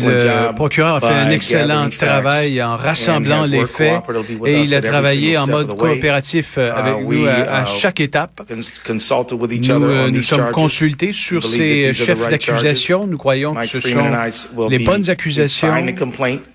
Le 0.01 0.55
procureur 0.55 0.95
a 0.95 1.01
fait 1.01 1.07
un 1.07 1.29
excellent 1.29 1.89
travail 1.89 2.63
en 2.63 2.77
rassemblant 2.77 3.45
les 3.45 3.65
faits 3.65 4.01
et 4.45 4.61
il 4.61 4.73
a 4.73 4.81
travaillé 4.81 5.37
en 5.37 5.47
mode 5.47 5.75
coopératif 5.75 6.57
uh, 6.57 6.61
avec 6.61 7.05
nous 7.05 7.25
à, 7.25 7.63
uh, 7.63 7.67
chaque 7.67 7.99
étape. 7.99 8.41
Nous 8.49 8.65
euh, 9.69 10.09
nous 10.11 10.21
sommes 10.21 10.51
consultés 10.51 11.11
sur 11.13 11.45
ces 11.45 11.93
chefs 11.93 12.29
d'accusation. 12.29 13.05
Nous 13.05 13.17
croyons 13.17 13.53
que 13.53 13.65
ce 13.65 13.79
sont 13.81 14.09
les 14.69 14.79
bonnes 14.79 15.09
accusations. 15.09 15.73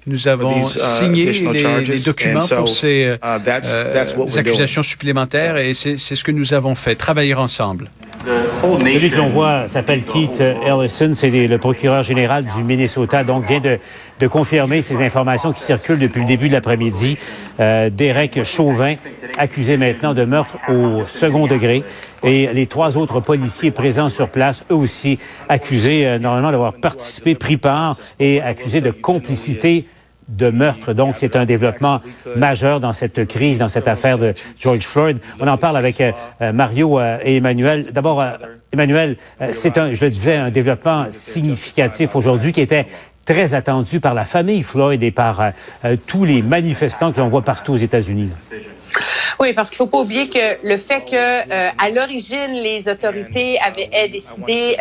Nous 0.07 0.29
avons 0.29 0.61
uh, 0.61 0.65
signé 0.65 1.33
les, 1.33 1.99
documents 2.01 2.47
pour 2.49 2.69
ces 2.69 3.17
euh, 3.23 4.37
accusations 4.37 4.83
supplémentaires 4.83 5.57
et 5.57 5.75
c'est 5.75 5.99
ce 5.99 6.25
que 6.25 6.33
nous 6.33 6.55
avons 6.55 6.75
fait, 6.75 6.95
travailler 6.95 7.35
ensemble. 7.35 7.91
Celui 8.25 9.11
que 9.11 9.17
l'on 9.17 9.29
voit 9.29 9.69
s'appelle 9.69 10.03
Keith 10.03 10.41
Ellison, 10.41 11.13
c'est 11.15 11.31
le 11.31 11.59
procureur 11.59 12.03
général 12.03 12.45
du 12.45 12.63
Minnesota, 12.65 13.23
donc 13.25 13.47
vient 13.47 13.61
de, 13.61 13.79
de, 14.21 14.27
confirmer 14.27 14.83
ces 14.83 15.05
informations 15.05 15.53
qui 15.53 15.63
circulent 15.63 15.99
depuis 15.99 16.21
le 16.21 16.27
début 16.27 16.49
de 16.49 16.55
l'après-midi. 16.55 17.19
Euh, 17.61 17.91
Derek 17.91 18.43
Chauvin, 18.45 18.95
accusé 19.37 19.77
maintenant 19.77 20.15
de 20.15 20.25
meurtre 20.25 20.59
au 20.69 21.05
second 21.07 21.47
degré, 21.47 21.85
et 22.23 22.49
les 22.55 22.67
trois 22.67 22.97
autres 22.97 23.21
policiers 23.21 23.71
présents 23.71 24.09
sur 24.09 24.31
place, 24.31 24.65
eux 24.71 24.77
aussi 24.77 25.19
accusés 25.49 26.07
euh, 26.07 26.19
normalement 26.19 26.51
d'avoir 26.51 26.73
participé, 26.73 27.35
pris 27.35 27.59
part 27.59 27.97
et 28.19 28.41
accusés 28.41 28.81
de 28.81 28.91
complicité 28.91 29.87
de 30.29 30.51
meurtre. 30.51 30.93
Donc, 30.93 31.17
c'est 31.17 31.37
un 31.37 31.45
développement 31.45 32.01
majeur 32.37 32.81
dans 32.81 32.93
cette 32.93 33.27
crise, 33.27 33.59
dans 33.59 33.69
cette 33.69 33.89
affaire 33.89 34.19
de 34.19 34.35
George 34.59 34.83
Floyd. 34.83 35.19
On 35.41 35.49
en 35.49 35.59
parle 35.59 35.77
avec 35.77 36.01
euh, 36.01 36.13
euh, 36.41 36.53
Mario 36.53 36.99
euh, 36.99 37.19
et 37.23 37.37
Emmanuel. 37.37 37.91
D'abord, 37.93 38.25
Emmanuel, 38.73 39.17
c'est 39.53 39.79
un, 39.79 39.95
je 39.95 40.01
le 40.05 40.11
disais, 40.11 40.37
un 40.37 40.51
développement 40.51 41.07
significatif 41.11 42.17
aujourd'hui 42.17 42.53
qui 42.53 42.61
était 42.61 42.87
très 43.25 43.55
attendu 43.55 44.01
par 44.01 44.15
la 44.15 44.25
famille 44.25 44.63
Floyd 44.63 45.03
et 45.03 45.11
par 45.11 45.53
tous 46.07 46.25
les 46.25 46.43
manifestants 46.43 47.13
que 47.13 47.21
l'on 47.21 47.29
voit 47.29 47.43
partout 47.43 47.73
aux 47.73 47.79
États-Unis. 47.79 48.31
Oui, 49.39 49.53
parce 49.55 49.71
qu'il 49.71 49.77
faut 49.77 49.87
pas 49.87 50.01
oublier 50.01 50.29
que 50.29 50.69
le 50.69 50.77
fait 50.77 51.03
que, 51.03 51.51
à 51.51 51.91
l'origine, 51.91 52.53
les 52.53 52.89
autorités 52.89 53.59
avaient 53.61 54.09
décidé 54.09 54.77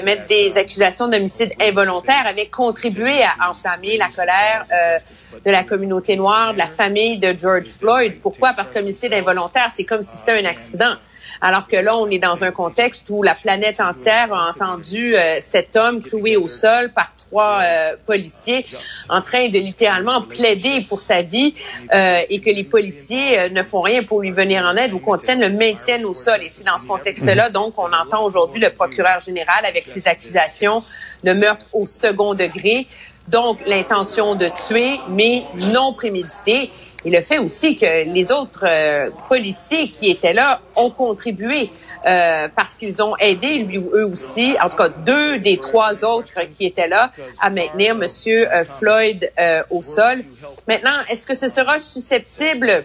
de 0.00 0.04
mettre 0.04 0.26
des 0.26 0.56
accusations 0.56 1.08
d'homicide 1.08 1.52
involontaire 1.60 2.26
avait 2.26 2.48
contribué 2.48 3.22
à 3.22 3.50
enflammer 3.50 3.96
la 3.96 4.08
colère 4.08 4.64
euh, 4.70 4.98
de 5.44 5.50
la 5.50 5.64
communauté 5.64 6.16
noire, 6.16 6.52
de 6.52 6.58
la 6.58 6.66
famille 6.66 7.18
de 7.18 7.34
George 7.36 7.68
Floyd. 7.68 8.20
Pourquoi? 8.20 8.52
Parce 8.52 8.70
qu'homicide 8.70 9.12
involontaire, 9.12 9.70
c'est 9.74 9.84
comme 9.84 10.02
si 10.02 10.16
c'était 10.16 10.32
un 10.32 10.44
accident. 10.44 10.94
Alors 11.40 11.68
que 11.68 11.76
là, 11.76 11.96
on 11.96 12.08
est 12.10 12.18
dans 12.18 12.44
un 12.44 12.50
contexte 12.50 13.06
où 13.10 13.22
la 13.22 13.34
planète 13.34 13.80
entière 13.80 14.32
a 14.32 14.50
entendu 14.50 15.16
euh, 15.16 15.38
cet 15.40 15.76
homme 15.76 16.02
cloué 16.02 16.36
au 16.36 16.48
sol 16.48 16.92
par 16.94 17.12
trois 17.16 17.60
euh, 17.62 17.96
policiers 18.06 18.64
en 19.08 19.20
train 19.20 19.48
de 19.48 19.58
littéralement 19.58 20.22
plaider 20.22 20.86
pour 20.88 21.00
sa 21.00 21.22
vie 21.22 21.54
euh, 21.92 22.20
et 22.28 22.40
que 22.40 22.50
les 22.50 22.64
policiers 22.64 23.50
ne 23.50 23.62
font 23.62 23.80
rien 23.80 24.04
pour 24.04 24.20
lui 24.20 24.30
venir 24.30 24.64
en 24.64 24.76
aide 24.76 24.92
ou 24.92 24.98
contiennent 24.98 25.40
le 25.40 25.50
maintiennent 25.50 26.04
au 26.04 26.14
sol. 26.14 26.42
Et 26.42 26.48
c'est 26.48 26.64
dans 26.64 26.78
ce 26.78 26.86
contexte-là, 26.86 27.50
donc, 27.50 27.74
on 27.78 27.92
entend 27.92 28.24
aujourd'hui 28.24 28.60
le 28.60 28.70
procureur 28.70 29.20
général 29.20 29.66
avec 29.66 29.86
ses 29.86 30.06
accusations 30.08 30.82
de 31.24 31.32
meurtre 31.32 31.66
au 31.74 31.86
second 31.86 32.34
degré. 32.34 32.86
Donc, 33.28 33.58
l'intention 33.66 34.36
de 34.36 34.48
tuer, 34.48 35.00
mais 35.08 35.42
non 35.72 35.92
prémédité. 35.92 36.70
Et 37.04 37.10
le 37.10 37.20
fait 37.20 37.38
aussi 37.38 37.76
que 37.76 38.12
les 38.12 38.32
autres 38.32 38.64
euh, 38.66 39.10
policiers 39.28 39.90
qui 39.90 40.10
étaient 40.10 40.32
là 40.32 40.60
ont 40.74 40.90
contribué 40.90 41.70
euh, 42.06 42.48
parce 42.54 42.74
qu'ils 42.74 43.02
ont 43.02 43.16
aidé 43.16 43.58
lui 43.58 43.78
eux 43.78 44.06
aussi, 44.06 44.56
en 44.62 44.68
tout 44.68 44.76
cas 44.76 44.88
deux 44.88 45.38
des 45.38 45.58
trois 45.58 46.04
autres 46.04 46.32
qui 46.56 46.66
étaient 46.66 46.88
là, 46.88 47.10
à 47.40 47.50
maintenir 47.50 47.94
Monsieur 47.94 48.52
euh, 48.52 48.64
Floyd 48.64 49.30
au 49.70 49.82
sol. 49.82 50.22
Maintenant, 50.68 50.96
est-ce 51.08 51.26
que 51.26 51.34
ce 51.34 51.48
sera 51.48 51.78
susceptible 51.78 52.84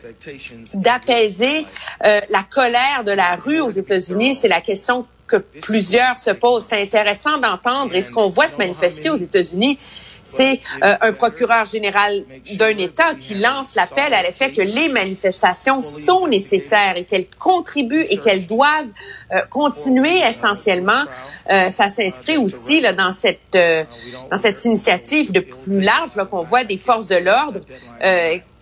d'apaiser 0.74 1.66
la 2.04 2.44
colère 2.50 3.04
de 3.06 3.12
la 3.12 3.36
rue 3.36 3.60
aux 3.60 3.72
États-Unis? 3.72 4.36
C'est 4.36 4.48
la 4.48 4.62
question 4.62 5.06
que 5.32 5.38
plusieurs 5.38 6.18
se 6.18 6.32
posent. 6.32 6.68
C'est 6.70 6.82
intéressant 6.82 7.38
d'entendre 7.38 7.96
et 7.96 8.02
ce 8.02 8.12
qu'on 8.12 8.30
voit 8.30 8.48
se 8.48 8.58
manifester 8.58 9.10
aux 9.10 9.16
États-Unis, 9.16 9.80
c'est 10.24 10.60
euh, 10.84 10.96
un 11.02 11.14
procureur 11.14 11.66
général 11.66 12.24
d'un 12.54 12.78
État 12.78 13.16
qui 13.20 13.36
lance 13.36 13.76
l'appel 13.76 14.14
à 14.14 14.24
l'effet 14.24 14.52
que 14.52 14.62
les 14.62 14.90
manifestations 14.90 15.82
sont 15.84 16.28
nécessaires 16.28 16.98
et 16.98 17.06
qu'elles 17.06 17.28
contribuent 17.40 18.06
et 18.10 18.18
qu'elles 18.18 18.46
doivent 18.46 18.88
euh, 19.32 19.42
continuer 19.50 20.20
essentiellement. 20.20 21.04
Euh, 21.50 21.70
ça 21.70 21.90
s'inscrit 21.90 22.38
aussi 22.38 22.82
là, 22.82 22.94
dans 22.94 23.12
cette 23.12 23.40
dans 23.52 24.38
cette 24.38 24.64
initiative 24.66 25.32
de 25.32 25.40
plus 25.40 25.82
large 25.82 26.12
qu'on 26.30 26.44
voit 26.44 26.64
des 26.64 26.78
forces 26.78 27.08
de 27.08 27.16
l'ordre 27.16 27.62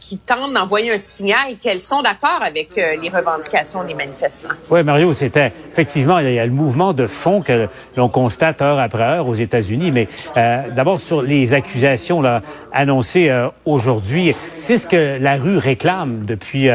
qui 0.09 0.17
tentent 0.17 0.55
d'envoyer 0.55 0.91
un 0.91 0.97
signal 0.97 1.55
qu'elles 1.61 1.79
sont 1.79 2.01
d'accord 2.01 2.41
avec 2.43 2.69
euh, 2.79 2.95
les 2.99 3.09
revendications 3.09 3.83
des 3.83 3.93
manifestants. 3.93 4.55
Oui, 4.71 4.83
Mario, 4.83 5.13
c'était 5.13 5.53
effectivement, 5.71 6.17
il 6.17 6.33
y 6.33 6.39
a 6.39 6.45
le 6.47 6.51
mouvement 6.51 6.93
de 6.93 7.05
fond 7.05 7.41
que 7.43 7.67
l'on 7.95 8.09
constate 8.09 8.63
heure 8.63 8.79
après 8.79 9.03
heure 9.03 9.27
aux 9.27 9.35
États-Unis, 9.35 9.91
mais 9.91 10.07
euh, 10.35 10.63
d'abord 10.71 10.99
sur 10.99 11.21
les 11.21 11.53
accusations 11.53 12.23
là, 12.23 12.41
annoncées 12.73 13.29
euh, 13.29 13.49
aujourd'hui, 13.65 14.33
c'est 14.55 14.79
ce 14.79 14.87
que 14.87 15.19
la 15.21 15.35
rue 15.35 15.57
réclame 15.57 16.25
depuis 16.25 16.69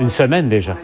une 0.00 0.10
semaine 0.10 0.48
déjà. 0.48 0.74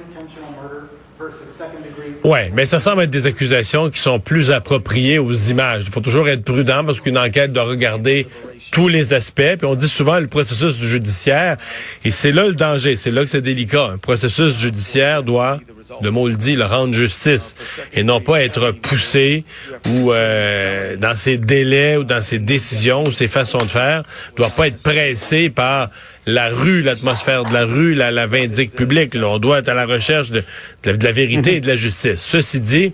Oui, 2.25 2.39
mais 2.55 2.67
ça 2.67 2.81
semble 2.81 3.03
être 3.03 3.11
des 3.11 3.27
accusations 3.27 3.91
qui 3.91 4.01
sont 4.01 4.19
plus 4.19 4.51
appropriées 4.51 5.19
aux 5.19 5.33
images. 5.33 5.85
Il 5.87 5.93
faut 5.93 6.01
toujours 6.01 6.29
être 6.29 6.45
prudent 6.45 6.85
parce 6.85 7.01
qu'une 7.01 7.19
enquête 7.19 7.53
doit 7.53 7.65
regarder 7.65 8.27
tous 8.73 8.89
les 8.89 9.15
aspects. 9.15 9.57
Puis 9.59 9.67
on 9.67 9.75
dit 9.75 9.89
souvent 9.89 10.19
le 10.19 10.27
processus 10.27 10.81
judiciaire, 10.81 11.57
et 12.05 12.11
c'est 12.11 12.33
là 12.33 12.47
le 12.47 12.55
danger, 12.55 12.97
c'est 12.97 13.11
là 13.11 13.23
que 13.23 13.31
c'est 13.31 13.43
délicat. 13.43 13.91
Un 13.95 13.99
processus 13.99 14.59
judiciaire 14.59 15.23
doit 15.23 15.59
le 16.03 16.11
mot 16.11 16.29
le 16.29 16.35
dit, 16.35 16.57
le 16.57 16.65
rendre 16.65 16.95
justice 16.95 17.55
et 17.93 18.03
non 18.03 18.21
pas 18.21 18.43
être 18.43 18.71
poussé 18.71 19.45
ou 19.89 20.13
euh, 20.13 20.97
dans 20.97 21.17
ses 21.17 21.39
délais 21.39 21.97
ou 21.97 22.05
dans 22.05 22.21
ses 22.21 22.39
décisions 22.39 23.05
ou 23.05 23.13
ses 23.13 23.29
façons 23.29 23.59
de 23.59 23.65
faire, 23.65 24.03
doit 24.37 24.51
pas 24.51 24.69
être 24.69 24.83
pressé 24.83 25.51
par 25.51 25.91
la 26.27 26.49
rue, 26.49 26.83
l'atmosphère 26.83 27.45
de 27.45 27.53
la 27.53 27.65
rue, 27.65 27.95
la, 27.95 28.11
la 28.11 28.27
vindique 28.27 28.73
publique. 28.73 29.15
on 29.15 29.39
doit 29.39 29.61
être 29.61 29.69
à 29.69 29.75
la 29.75 29.87
recherche 29.87 30.31
de, 30.31 30.43
de, 30.83 31.05
la 31.05 31.13
vérité 31.13 31.57
et 31.57 31.61
de 31.61 31.69
la 31.69 31.77
justice. 31.77 32.21
Ceci 32.21 32.61
dit, 32.61 32.93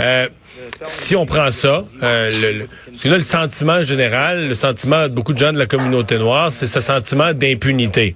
euh, 0.00 0.28
si 0.82 1.16
on 1.16 1.26
prend 1.26 1.50
ça, 1.50 1.84
euh, 2.02 2.30
le, 3.04 3.16
le 3.16 3.22
sentiment 3.22 3.82
général, 3.82 4.48
le 4.48 4.54
sentiment 4.54 5.08
de 5.08 5.14
beaucoup 5.14 5.32
de 5.32 5.38
gens 5.38 5.52
de 5.52 5.58
la 5.58 5.66
communauté 5.66 6.18
noire, 6.18 6.52
c'est 6.52 6.66
ce 6.66 6.80
sentiment 6.80 7.32
d'impunité. 7.32 8.14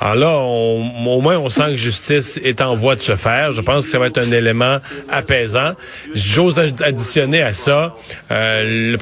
Alors 0.00 0.14
là, 0.14 0.30
au 0.38 1.20
moins, 1.20 1.38
on 1.38 1.48
sent 1.48 1.70
que 1.70 1.76
justice 1.76 2.38
est 2.42 2.60
en 2.60 2.74
voie 2.74 2.96
de 2.96 3.00
se 3.00 3.16
faire. 3.16 3.52
Je 3.52 3.60
pense 3.60 3.86
que 3.86 3.90
ça 3.90 3.98
va 3.98 4.06
être 4.06 4.18
un 4.18 4.30
élément 4.32 4.78
apaisant. 5.10 5.72
J'ose 6.14 6.58
additionner 6.58 7.42
à 7.42 7.54
ça 7.54 7.94
euh, 8.30 8.96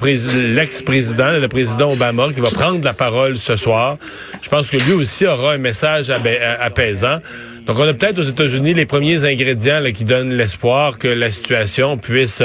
l'ex-président, 0.54 1.32
le 1.32 1.48
président 1.48 1.92
Obama, 1.92 2.28
qui 2.32 2.40
va 2.40 2.50
prendre 2.50 2.84
la 2.84 2.94
parole 2.94 3.36
ce 3.36 3.56
soir. 3.56 3.96
Je 4.42 4.48
pense 4.48 4.68
que 4.70 4.76
lui 4.76 4.92
aussi 4.92 5.26
aura 5.26 5.54
un 5.54 5.58
message 5.58 6.10
apaisant. 6.10 7.18
Donc, 7.66 7.78
on 7.78 7.86
a 7.86 7.94
peut-être 7.94 8.18
aux 8.18 8.24
États-Unis 8.24 8.74
les 8.74 8.86
premiers 8.86 9.24
ingrédients 9.24 9.80
là, 9.80 9.92
qui 9.92 10.04
donnent 10.04 10.34
l'espoir 10.34 10.98
que 10.98 11.08
la 11.08 11.30
situation 11.30 11.96
puisse 11.96 12.42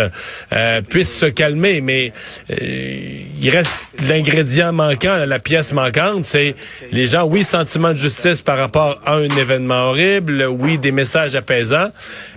euh, 0.53 0.81
puisse 0.81 1.17
se 1.17 1.25
calmer. 1.25 1.81
Mais 1.81 2.13
euh, 2.51 3.21
il 3.41 3.49
reste 3.49 3.87
l'ingrédient 4.07 4.71
manquant, 4.71 5.25
la 5.25 5.39
pièce 5.39 5.73
manquante, 5.73 6.23
c'est 6.23 6.55
les 6.91 7.07
gens, 7.07 7.23
oui, 7.23 7.43
sentiment 7.43 7.93
de 7.93 7.97
justice 7.97 8.41
par 8.41 8.57
rapport 8.57 8.99
à 9.05 9.15
un 9.15 9.35
événement 9.37 9.89
horrible, 9.89 10.45
oui, 10.47 10.77
des 10.77 10.91
messages 10.91 11.35
apaisants, 11.35 11.89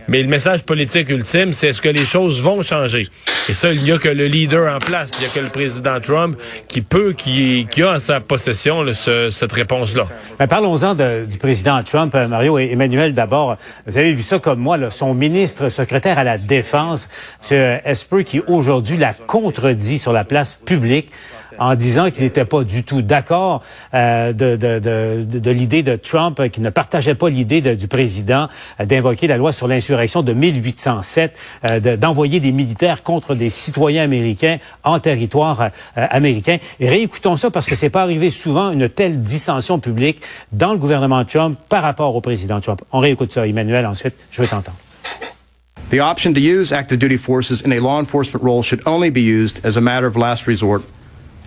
mais 0.09 0.23
le 0.23 0.29
message 0.29 0.63
politique 0.63 1.09
ultime, 1.11 1.53
c'est 1.53 1.69
est-ce 1.69 1.81
que 1.81 1.89
les 1.89 2.05
choses 2.05 2.43
vont 2.43 2.63
changer? 2.63 3.09
Et 3.49 3.55
ça, 3.55 3.73
il 3.73 3.83
n'y 3.83 3.93
a 3.93 3.99
que 3.99 4.09
le 4.09 4.27
leader 4.27 4.75
en 4.75 4.79
place, 4.79 5.11
il 5.19 5.21
n'y 5.21 5.27
a 5.27 5.29
que 5.29 5.41
le 5.41 5.51
président 5.51 6.01
Trump 6.01 6.37
qui 6.69 6.81
peut, 6.81 7.13
qui, 7.13 7.67
qui 7.71 7.83
a 7.83 7.93
en 7.93 8.01
sa 8.01 8.21
possession 8.21 8.85
cette 8.93 9.53
réponse-là. 9.53 10.07
Ben, 10.39 10.47
parlons-en 10.47 10.95
du 10.95 11.39
président 11.39 11.83
Trump, 11.83 12.15
euh, 12.15 12.29
Mario 12.29 12.59
Emmanuel. 12.71 13.13
D'abord, 13.13 13.57
vous 13.87 13.99
avez 13.99 14.13
vu 14.15 14.23
ça 14.23 14.39
comme 14.39 14.61
moi, 14.61 14.79
son 14.91 15.15
ministre 15.15 15.69
secrétaire 15.69 16.19
à 16.19 16.25
la 16.25 16.39
Défense, 16.39 17.09
M. 17.51 17.81
Esper, 17.85 18.25
qui 18.25 18.41
aujourd'hui 18.41 18.97
l'a 18.97 19.15
contredit 19.15 19.99
sur 19.99 20.13
la 20.13 20.25
place 20.25 20.55
publique 20.55 21.11
en 21.59 21.75
disant 21.75 22.11
qu'il 22.11 22.25
n'était 22.25 22.45
pas 22.45 22.65
du 22.65 22.85
tout 22.85 23.03
d'accord 23.03 23.63
euh, 23.95 24.33
de, 24.33 24.57
de, 24.57 25.25
de, 25.25 25.51
l'idée 25.51 25.83
de 25.83 25.97
Trump, 25.97 26.39
euh, 26.41 26.49
qu'il 26.49 26.63
ne 26.63 26.71
partageait 26.71 27.15
pas 27.15 27.29
l'idée 27.29 27.61
du 27.77 27.89
président 27.89 28.49
euh, 28.81 28.85
d'invoquer 28.85 29.27
la 29.27 29.37
loi 29.37 29.53
sur 29.53 29.69
l'insurrection 29.69 30.23
de 30.23 30.33
1807, 30.33 31.37
euh, 31.71 31.97
d'envoyer 31.97 32.41
des 32.41 32.53
militaires 32.53 33.03
contre 33.03 33.35
des 33.35 33.51
citoyens 33.51 34.05
américains 34.05 34.59
en 34.85 34.99
territoire 35.01 35.71
américain. 35.95 36.59
Et 36.79 36.89
réécoutons 36.89 37.37
ça 37.37 37.51
parce 37.51 37.67
que 37.67 37.77
c'est 37.77 37.91
pas 37.91 38.03
arrivé 38.03 38.31
souvent 38.31 38.71
une 38.71 38.89
telle 38.89 39.23
dissension 39.23 39.79
publique 39.79 40.23
dans 40.53 40.73
le 40.73 40.79
gouvernement 40.79 41.25
Trump 41.25 41.59
par 41.69 41.83
rapport 41.83 42.15
au 42.15 42.21
président 42.21 42.61
Trump. 42.61 42.83
On 42.93 42.99
réécoute 43.01 43.33
ça, 43.33 43.47
Emmanuel, 43.47 43.87
ensuite, 43.87 44.15
je 44.31 44.43
vais 44.43 44.49
t'entendre. 44.49 44.77
The 45.91 45.99
option 45.99 46.33
to 46.35 46.41
use 46.41 46.73
active 46.73 46.99
duty 46.99 47.17
forces 47.17 47.63
in 47.65 47.73
a 47.73 47.81
law 47.81 47.99
enforcement 47.99 48.45
role 48.45 48.63
should 48.63 48.81
only 48.87 49.11
be 49.11 49.21
used 49.21 49.61
as 49.65 49.77
a 49.77 49.81
matter 49.81 50.07
of 50.07 50.17
last 50.17 50.47
resort 50.47 50.83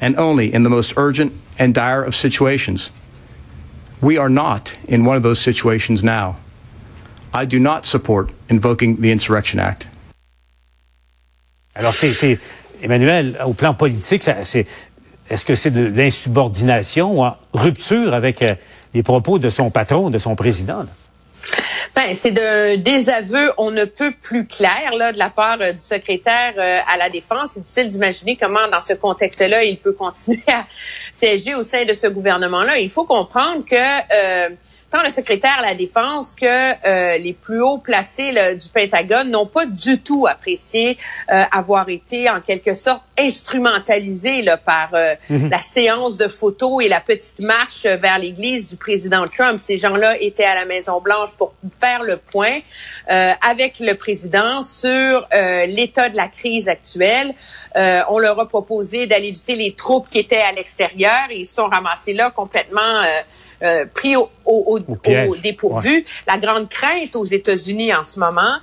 and 0.03 0.17
only 0.17 0.53
in 0.53 0.63
the 0.63 0.69
most 0.69 0.93
urgent 0.97 1.31
and 1.57 1.73
dire 1.73 2.03
of 2.03 2.13
situations. 2.13 2.91
We 4.01 4.17
are 4.17 4.29
not 4.29 4.75
in 4.85 5.05
one 5.05 5.15
of 5.15 5.23
those 5.23 5.39
situations 5.39 6.03
now. 6.03 6.35
I 7.33 7.45
do 7.45 7.57
not 7.57 7.85
support 7.85 8.29
invoking 8.49 8.97
the 8.99 9.11
Insurrection 9.11 9.59
Act. 9.59 9.87
Alors, 11.75 11.95
Emmanuel, 12.81 13.37
au 13.45 13.53
plan 13.53 13.73
politique, 13.73 14.27
est-ce 14.27 15.45
que 15.45 15.55
c'est 15.55 15.71
de 15.71 15.85
l'insubordination 15.85 17.17
ou 17.17 17.23
en 17.23 17.37
rupture 17.53 18.13
avec 18.13 18.41
euh, 18.41 18.55
les 18.93 19.03
propos 19.03 19.39
de 19.39 19.49
son 19.49 19.71
patron, 19.71 20.09
de 20.09 20.19
son 20.19 20.35
président? 20.35 20.85
Ben, 21.95 22.15
c'est 22.15 22.31
d'un 22.31 22.77
désaveu 22.77 23.51
on 23.57 23.69
ne 23.69 23.85
peut 23.85 24.11
plus 24.19 24.47
clair 24.47 24.93
là 24.97 25.13
de 25.13 25.19
la 25.19 25.29
part 25.29 25.57
euh, 25.61 25.73
du 25.73 25.77
secrétaire 25.77 26.53
euh, 26.57 26.79
à 26.91 26.97
la 26.97 27.07
défense. 27.07 27.51
C'est 27.53 27.61
difficile 27.61 27.87
d'imaginer 27.87 28.35
comment, 28.35 28.67
dans 28.71 28.81
ce 28.81 28.93
contexte-là, 28.93 29.63
il 29.63 29.77
peut 29.77 29.93
continuer 29.97 30.41
à 30.47 30.65
siéger 31.13 31.53
au 31.53 31.61
sein 31.61 31.85
de 31.85 31.93
ce 31.93 32.07
gouvernement-là. 32.07 32.79
Il 32.79 32.89
faut 32.89 33.05
comprendre 33.05 33.63
que 33.63 33.75
euh, 33.75 34.49
tant 34.93 35.01
le 35.01 35.09
secrétaire 35.09 35.55
à 35.57 35.63
la 35.63 35.73
défense 35.73 36.33
que 36.33 36.45
euh, 36.45 37.17
les 37.17 37.33
plus 37.33 37.59
hauts 37.59 37.79
placés 37.79 38.31
du 38.31 38.67
Pentagone 38.71 39.31
n'ont 39.31 39.47
pas 39.47 39.65
du 39.65 39.99
tout 39.99 40.27
apprécié 40.27 40.99
euh, 41.31 41.43
avoir 41.51 41.89
été 41.89 42.29
en 42.29 42.41
quelque 42.41 42.75
sorte 42.75 43.01
instrumentalisés 43.17 44.43
là, 44.43 44.57
par 44.57 44.89
euh, 44.93 45.15
mhm. 45.31 45.49
la 45.49 45.57
séance 45.57 46.17
de 46.17 46.27
photos 46.27 46.85
et 46.85 46.89
la 46.89 47.01
petite 47.01 47.39
marche 47.39 47.85
vers 47.85 48.19
l'église 48.19 48.69
du 48.69 48.75
président 48.75 49.25
Trump. 49.25 49.59
Ces 49.59 49.79
gens-là 49.79 50.21
étaient 50.21 50.43
à 50.43 50.53
la 50.53 50.65
Maison 50.65 51.01
Blanche 51.01 51.35
pour 51.39 51.55
faire 51.81 52.03
le 52.03 52.17
point 52.17 52.59
avec 53.07 53.79
le 53.79 53.95
président 53.95 54.61
sur 54.61 55.27
l'état 55.67 56.09
de 56.09 56.15
la 56.15 56.27
crise 56.27 56.67
actuelle. 56.69 57.33
on 57.75 58.19
leur 58.19 58.39
a 58.39 58.47
proposé 58.47 59.07
d'aller 59.07 59.29
visiter 59.29 59.55
les 59.55 59.73
troupes 59.73 60.07
qui 60.09 60.19
étaient 60.19 60.37
à 60.37 60.51
l'extérieur 60.51 61.27
et 61.31 61.39
ils 61.39 61.45
se 61.45 61.55
sont 61.55 61.67
ramassés 61.67 62.13
là 62.13 62.31
complètement 62.31 63.01
euh, 63.61 63.85
pris 63.93 64.15
au, 64.15 64.29
au, 64.45 64.79
au, 64.79 65.35
dépourvu. 65.35 66.05
La 66.27 66.37
grande 66.37 66.69
crainte 66.69 67.15
aux 67.15 67.25
États-Unis 67.25 67.93
en 67.93 68.03
ce 68.03 68.19
moment, 68.19 68.59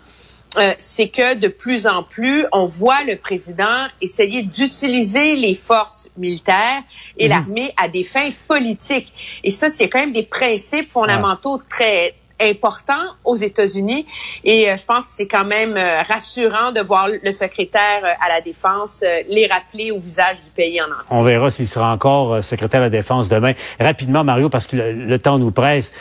euh, 0.56 0.74
c'est 0.78 1.08
que 1.08 1.36
de 1.36 1.46
plus 1.46 1.86
en 1.86 2.02
plus, 2.02 2.44
on 2.52 2.66
voit 2.66 3.04
le 3.04 3.16
président 3.16 3.86
essayer 4.00 4.42
d'utiliser 4.42 5.36
les 5.36 5.54
forces 5.54 6.10
militaires 6.16 6.82
et 7.18 7.26
mhm. 7.26 7.30
l'armée 7.30 7.74
à 7.76 7.88
des 7.88 8.02
fins 8.02 8.30
politiques. 8.48 9.12
Et 9.44 9.50
ça, 9.50 9.68
c'est 9.68 9.88
quand 9.88 10.00
même 10.00 10.12
des 10.12 10.24
principes 10.24 10.90
fondamentaux 10.90 11.62
très 11.68 12.14
important 12.40 13.02
aux 13.24 13.36
États-Unis 13.36 14.06
et 14.44 14.70
euh, 14.70 14.76
je 14.76 14.84
pense 14.84 15.06
que 15.06 15.12
c'est 15.12 15.26
quand 15.26 15.44
même 15.44 15.76
euh, 15.76 16.02
rassurant 16.02 16.72
de 16.72 16.80
voir 16.80 17.08
le 17.08 17.32
secrétaire 17.32 18.02
à 18.04 18.28
la 18.28 18.40
défense 18.40 19.04
les 19.28 19.46
rappeler 19.46 19.90
au 19.90 19.98
visage 19.98 20.42
du 20.44 20.50
pays 20.50 20.80
en 20.80 20.86
entier. 20.86 21.06
On 21.10 21.22
verra 21.22 21.50
s'il 21.50 21.68
sera 21.68 21.92
encore 21.92 22.42
secrétaire 22.42 22.80
à 22.80 22.84
la 22.84 22.90
défense 22.90 23.28
demain. 23.28 23.52
Rapidement, 23.78 24.24
Mario, 24.24 24.48
parce 24.48 24.66
que 24.66 24.76
le, 24.76 25.18
temps 25.18 25.38
nous 25.38 25.50
presse, 25.50 25.92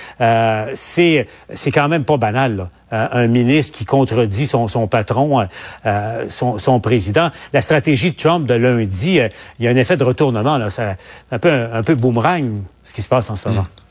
c'est 0.74 1.28
c'est 1.54 1.72
quand 1.72 1.88
même 1.90 2.06
pas 2.06 2.18
banal. 2.18 2.56
Là. 2.56 2.70
Euh, 2.92 3.08
un 3.12 3.28
ministre 3.28 3.78
qui 3.78 3.86
contredit 3.86 4.48
son, 4.48 4.68
son 4.68 4.88
patron, 4.88 5.46
euh, 5.86 6.26
son, 6.28 6.58
son, 6.58 6.80
président. 6.80 7.30
La 7.54 7.62
stratégie 7.62 8.12
de 8.12 8.16
Trump 8.16 8.48
de 8.48 8.56
lundi, 8.56 9.20
euh, 9.20 9.30
il 9.60 9.66
y 9.66 9.68
a 9.68 9.72
un 9.72 9.76
effet 9.76 9.96
de 9.96 10.04
retournement. 10.04 10.58
Là, 10.58 10.72
ça, 10.72 10.96
un 11.32 11.38
peu 11.38 11.52
un, 11.72 11.84
peu 11.84 11.94
boomerang 11.94 12.64
ce 12.84 12.94
qui 12.96 13.04
se 13.04 13.08
passe 13.08 13.30
en 13.30 13.36
ce 13.36 13.48
moment. 13.48 13.62
Hmm. 13.62 13.89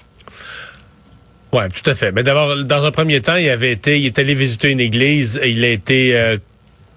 Oui, 1.52 1.62
tout 1.74 1.88
à 1.90 1.94
fait. 1.94 2.12
Mais 2.12 2.22
d'abord, 2.22 2.56
dans 2.64 2.84
un 2.84 2.90
premier 2.90 3.20
temps, 3.20 3.37
il 3.37 3.48
avait 3.48 3.72
été, 3.72 3.98
il 3.98 4.06
est 4.06 4.18
allé 4.18 4.34
visiter 4.34 4.70
une 4.70 4.80
église 4.80 5.40
et 5.42 5.50
il 5.50 5.64
a 5.64 5.68
été 5.68 6.38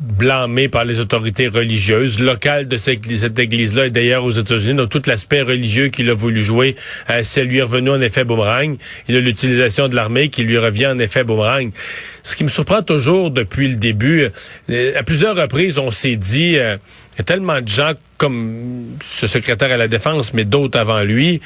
blâmé 0.02 0.68
par 0.68 0.84
les 0.84 1.00
autorités 1.00 1.48
religieuses 1.48 2.20
locales 2.20 2.68
de 2.68 2.78
cette, 2.78 3.40
église-là 3.40 3.86
et 3.86 3.90
d'ailleurs 3.92 4.24
aux 4.24 4.32
États-Unis. 4.32 4.76
Donc 4.76 4.90
tout 4.90 5.02
l'aspect 5.06 5.44
religieux 5.44 5.90
qu'il 5.90 6.10
a 6.10 6.14
voulu 6.14 6.44
jouer, 6.44 6.76
euh, 7.10 7.22
c'est 7.24 7.44
lui 7.44 7.62
revenu 7.62 7.92
en 7.92 8.02
effet 8.02 8.24
boomerang. 8.24 8.78
Il 9.08 9.16
a 9.16 9.20
l'utilisation 9.20 9.88
de 9.88 9.96
l'armée 9.96 10.30
qui 10.30 10.44
lui 10.44 10.58
revient 10.58 10.88
en 10.88 11.00
effet 11.00 11.24
boomerang. 11.24 11.72
Ce 12.24 12.36
qui 12.36 12.44
me 12.44 12.50
surprend 12.50 12.82
toujours 12.82 13.30
depuis 13.30 13.70
le 13.70 13.76
début, 13.76 14.28
euh, 14.70 15.00
à 15.00 15.04
plusieurs 15.04 15.36
reprises, 15.36 15.78
on 15.78 15.92
s'est 15.92 16.16
dit, 16.16 16.58
euh, 16.58 16.78
il 17.14 17.18
y 17.20 17.22
a 17.22 17.24
tellement 17.24 17.62
de 17.62 17.68
gens 17.68 17.94
comme 18.18 18.98
ce 19.04 19.28
secrétaire 19.28 19.72
à 19.72 19.78
la 19.78 19.88
défense, 19.88 20.34
mais 20.34 20.46
d'autres 20.46 20.80
avant 20.80 21.04
lui, 21.04 21.42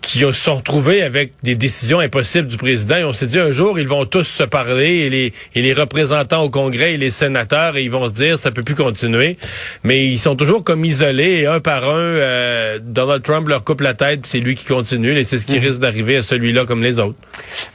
qui 0.00 0.20
se 0.20 0.32
sont 0.32 0.54
retrouvés 0.54 1.02
avec 1.02 1.32
des 1.42 1.54
décisions 1.54 1.98
impossibles 1.98 2.48
du 2.48 2.56
président. 2.56 2.96
Et 2.96 3.04
on 3.04 3.12
s'est 3.12 3.26
dit 3.26 3.38
un 3.38 3.50
jour, 3.50 3.78
ils 3.78 3.88
vont 3.88 4.06
tous 4.06 4.24
se 4.24 4.42
parler 4.42 5.06
et 5.06 5.10
les, 5.10 5.32
et 5.54 5.62
les 5.62 5.72
représentants 5.72 6.42
au 6.42 6.50
Congrès 6.50 6.94
et 6.94 6.96
les 6.96 7.10
sénateurs, 7.10 7.76
et 7.76 7.82
ils 7.82 7.90
vont 7.90 8.08
se 8.08 8.14
dire 8.14 8.38
ça 8.38 8.50
peut 8.50 8.62
plus 8.62 8.74
continuer. 8.74 9.36
Mais 9.82 10.06
ils 10.06 10.18
sont 10.18 10.36
toujours 10.36 10.64
comme 10.64 10.84
isolés 10.84 11.40
et 11.42 11.46
un 11.46 11.60
par 11.60 11.84
un, 11.88 11.96
euh, 11.96 12.78
Donald 12.82 13.22
Trump 13.22 13.48
leur 13.48 13.64
coupe 13.64 13.80
la 13.80 13.94
tête, 13.94 14.20
c'est 14.24 14.40
lui 14.40 14.54
qui 14.54 14.64
continue 14.64 15.18
et 15.18 15.24
c'est 15.24 15.38
ce 15.38 15.46
qui 15.46 15.58
mhm. 15.58 15.66
risque 15.66 15.80
d'arriver 15.80 16.16
à 16.16 16.22
celui-là 16.22 16.64
comme 16.64 16.82
les 16.82 16.98
autres. 16.98 17.16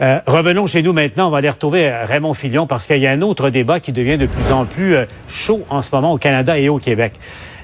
Euh, 0.01 0.19
revenons 0.25 0.65
chez 0.67 0.81
nous 0.81 0.93
maintenant. 0.93 1.27
On 1.27 1.31
va 1.31 1.37
aller 1.39 1.49
retrouver 1.49 1.89
Raymond 1.89 2.33
Filion 2.33 2.67
parce 2.67 2.87
qu'il 2.87 2.97
y 2.97 3.07
a 3.07 3.11
un 3.11 3.21
autre 3.21 3.49
débat 3.49 3.79
qui 3.79 3.91
devient 3.91 4.17
de 4.17 4.25
plus 4.25 4.51
en 4.51 4.65
plus 4.65 4.95
euh, 4.95 5.05
chaud 5.27 5.63
en 5.69 5.81
ce 5.81 5.89
moment 5.91 6.13
au 6.13 6.17
Canada 6.17 6.57
et 6.57 6.69
au 6.69 6.79
Québec 6.79 7.13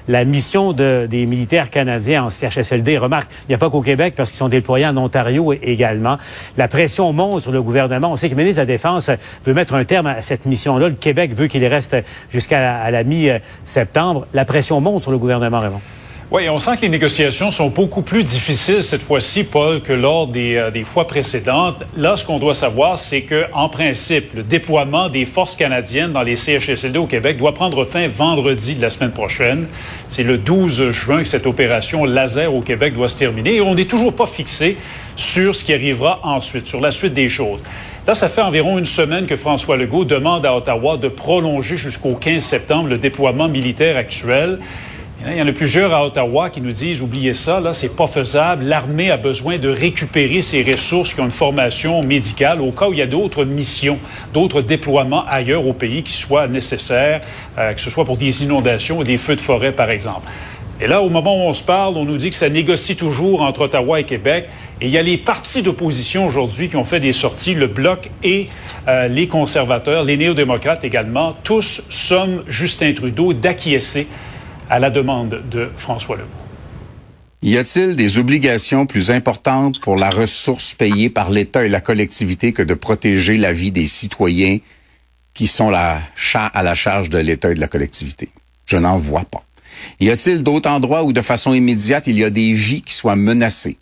la 0.08 0.24
mission 0.24 0.72
de, 0.72 1.06
des 1.08 1.26
militaires 1.26 1.70
canadiens 1.70 2.24
en 2.24 2.30
CHSLD. 2.30 2.98
Remarque, 2.98 3.30
il 3.42 3.50
n'y 3.50 3.54
a 3.54 3.58
pas 3.58 3.70
qu'au 3.70 3.82
Québec 3.82 4.14
parce 4.16 4.30
qu'ils 4.30 4.38
sont 4.38 4.48
déployés 4.48 4.86
en 4.86 4.96
Ontario 4.96 5.52
également. 5.52 6.18
La 6.56 6.68
pression 6.68 7.12
monte 7.12 7.42
sur 7.42 7.52
le 7.52 7.62
gouvernement. 7.62 8.12
On 8.12 8.16
sait 8.16 8.28
que 8.28 8.34
le 8.34 8.42
ministre 8.42 8.62
de 8.62 8.68
la 8.68 8.74
Défense 8.74 9.10
veut 9.44 9.54
mettre 9.54 9.74
un 9.74 9.84
terme 9.84 10.06
à 10.06 10.22
cette 10.22 10.46
mission-là. 10.46 10.88
Le 10.88 10.94
Québec 10.94 11.34
veut 11.34 11.46
qu'il 11.46 11.64
reste 11.66 11.96
jusqu'à 12.30 12.90
la, 12.90 13.04
mi-septembre. 13.04 14.26
La 14.34 14.44
pression 14.44 14.80
monte 14.80 15.02
sur 15.02 15.12
le 15.12 15.18
gouvernement, 15.18 15.60
Raymond. 15.60 15.80
Oui, 16.32 16.48
on 16.48 16.60
sent 16.60 16.76
que 16.76 16.82
les 16.82 16.88
négociations 16.88 17.50
sont 17.50 17.70
beaucoup 17.70 18.02
plus 18.02 18.22
difficiles 18.22 18.84
cette 18.84 19.02
fois-ci, 19.02 19.42
Paul, 19.42 19.80
que 19.80 19.92
lors 19.92 20.28
des, 20.28 20.54
euh, 20.54 20.70
des 20.70 20.84
fois 20.84 21.08
précédentes. 21.08 21.82
Là, 21.96 22.16
ce 22.16 22.24
qu'on 22.24 22.38
doit 22.38 22.54
savoir, 22.54 22.98
c'est 22.98 23.22
que, 23.22 23.46
en 23.52 23.68
principe, 23.68 24.32
le 24.36 24.44
déploiement 24.44 25.08
des 25.08 25.24
forces 25.24 25.56
canadiennes 25.56 26.12
dans 26.12 26.22
les 26.22 26.36
CHSLD 26.36 27.00
au 27.00 27.08
Québec 27.08 27.36
doit 27.36 27.52
prendre 27.52 27.84
fin 27.84 28.06
vendredi 28.06 28.76
de 28.76 28.80
la 28.80 28.90
semaine 28.90 29.10
prochaine. 29.10 29.66
C'est 30.08 30.22
le 30.22 30.38
12 30.38 30.92
juin 30.92 31.18
que 31.18 31.28
cette 31.28 31.48
opération 31.48 32.04
laser 32.04 32.54
au 32.54 32.60
Québec 32.60 32.94
doit 32.94 33.08
se 33.08 33.16
terminer. 33.16 33.56
Et 33.56 33.60
on 33.60 33.74
n'est 33.74 33.86
toujours 33.86 34.14
pas 34.14 34.26
fixé 34.26 34.76
sur 35.16 35.56
ce 35.56 35.64
qui 35.64 35.74
arrivera 35.74 36.20
ensuite, 36.22 36.68
sur 36.68 36.80
la 36.80 36.92
suite 36.92 37.12
des 37.12 37.28
choses. 37.28 37.58
Là, 38.06 38.14
ça 38.14 38.28
fait 38.28 38.40
environ 38.40 38.78
une 38.78 38.86
semaine 38.86 39.26
que 39.26 39.34
François 39.34 39.76
Legault 39.76 40.04
demande 40.04 40.46
à 40.46 40.54
Ottawa 40.54 40.96
de 40.96 41.08
prolonger 41.08 41.76
jusqu'au 41.76 42.14
15 42.14 42.40
septembre 42.40 42.88
le 42.88 42.98
déploiement 42.98 43.48
militaire 43.48 43.96
actuel. 43.96 44.60
Il 45.26 45.36
y 45.36 45.42
en 45.42 45.46
a 45.46 45.52
plusieurs 45.52 45.92
à 45.92 46.06
Ottawa 46.06 46.48
qui 46.48 46.62
nous 46.62 46.72
disent 46.72 47.02
oubliez 47.02 47.34
ça, 47.34 47.60
là, 47.60 47.74
c'est 47.74 47.94
pas 47.94 48.06
faisable. 48.06 48.64
L'armée 48.64 49.10
a 49.10 49.18
besoin 49.18 49.58
de 49.58 49.68
récupérer 49.68 50.40
ses 50.40 50.62
ressources 50.62 51.12
qui 51.12 51.20
ont 51.20 51.26
une 51.26 51.30
formation 51.30 52.02
médicale 52.02 52.62
au 52.62 52.72
cas 52.72 52.88
où 52.88 52.94
il 52.94 53.00
y 53.00 53.02
a 53.02 53.06
d'autres 53.06 53.44
missions, 53.44 53.98
d'autres 54.32 54.62
déploiements 54.62 55.26
ailleurs 55.28 55.66
au 55.66 55.74
pays 55.74 56.02
qui 56.02 56.14
soient 56.14 56.48
nécessaires, 56.48 57.20
euh, 57.58 57.74
que 57.74 57.80
ce 57.82 57.90
soit 57.90 58.06
pour 58.06 58.16
des 58.16 58.44
inondations 58.44 59.00
ou 59.00 59.04
des 59.04 59.18
feux 59.18 59.36
de 59.36 59.42
forêt, 59.42 59.72
par 59.72 59.90
exemple. 59.90 60.26
Et 60.80 60.86
là, 60.86 61.02
au 61.02 61.10
moment 61.10 61.36
où 61.36 61.48
on 61.50 61.52
se 61.52 61.62
parle, 61.62 61.98
on 61.98 62.06
nous 62.06 62.16
dit 62.16 62.30
que 62.30 62.36
ça 62.36 62.48
négocie 62.48 62.96
toujours 62.96 63.42
entre 63.42 63.60
Ottawa 63.62 64.00
et 64.00 64.04
Québec. 64.04 64.48
Et 64.80 64.86
il 64.86 64.90
y 64.90 64.96
a 64.96 65.02
les 65.02 65.18
partis 65.18 65.60
d'opposition 65.60 66.26
aujourd'hui 66.26 66.70
qui 66.70 66.76
ont 66.76 66.84
fait 66.84 67.00
des 67.00 67.12
sorties, 67.12 67.52
le 67.52 67.66
Bloc 67.66 68.08
et 68.22 68.48
euh, 68.88 69.06
les 69.06 69.26
conservateurs, 69.26 70.04
les 70.04 70.16
néo-démocrates 70.16 70.82
également. 70.82 71.36
Tous 71.44 71.82
sommes 71.90 72.42
Justin 72.48 72.94
Trudeau 72.94 73.34
d'acquiescer 73.34 74.06
à 74.70 74.78
la 74.78 74.88
demande 74.90 75.42
de 75.50 75.68
François 75.76 76.16
Legault. 76.16 76.28
Y 77.42 77.56
a-t-il 77.56 77.96
des 77.96 78.18
obligations 78.18 78.86
plus 78.86 79.10
importantes 79.10 79.80
pour 79.80 79.96
la 79.96 80.10
ressource 80.10 80.74
payée 80.74 81.10
par 81.10 81.30
l'État 81.30 81.64
et 81.64 81.68
la 81.68 81.80
collectivité 81.80 82.52
que 82.52 82.62
de 82.62 82.74
protéger 82.74 83.36
la 83.36 83.52
vie 83.52 83.72
des 83.72 83.86
citoyens 83.86 84.58
qui 85.34 85.46
sont 85.46 85.72
à 85.72 86.62
la 86.62 86.74
charge 86.74 87.08
de 87.08 87.18
l'État 87.18 87.50
et 87.50 87.54
de 87.54 87.60
la 87.60 87.68
collectivité? 87.68 88.28
Je 88.66 88.76
n'en 88.76 88.98
vois 88.98 89.24
pas. 89.24 89.42
Y 89.98 90.10
a-t-il 90.10 90.42
d'autres 90.42 90.70
endroits 90.70 91.02
où 91.02 91.12
de 91.12 91.22
façon 91.22 91.54
immédiate 91.54 92.06
il 92.06 92.18
y 92.18 92.24
a 92.24 92.30
des 92.30 92.52
vies 92.52 92.82
qui 92.82 92.94
soient 92.94 93.16
menacées? 93.16 93.78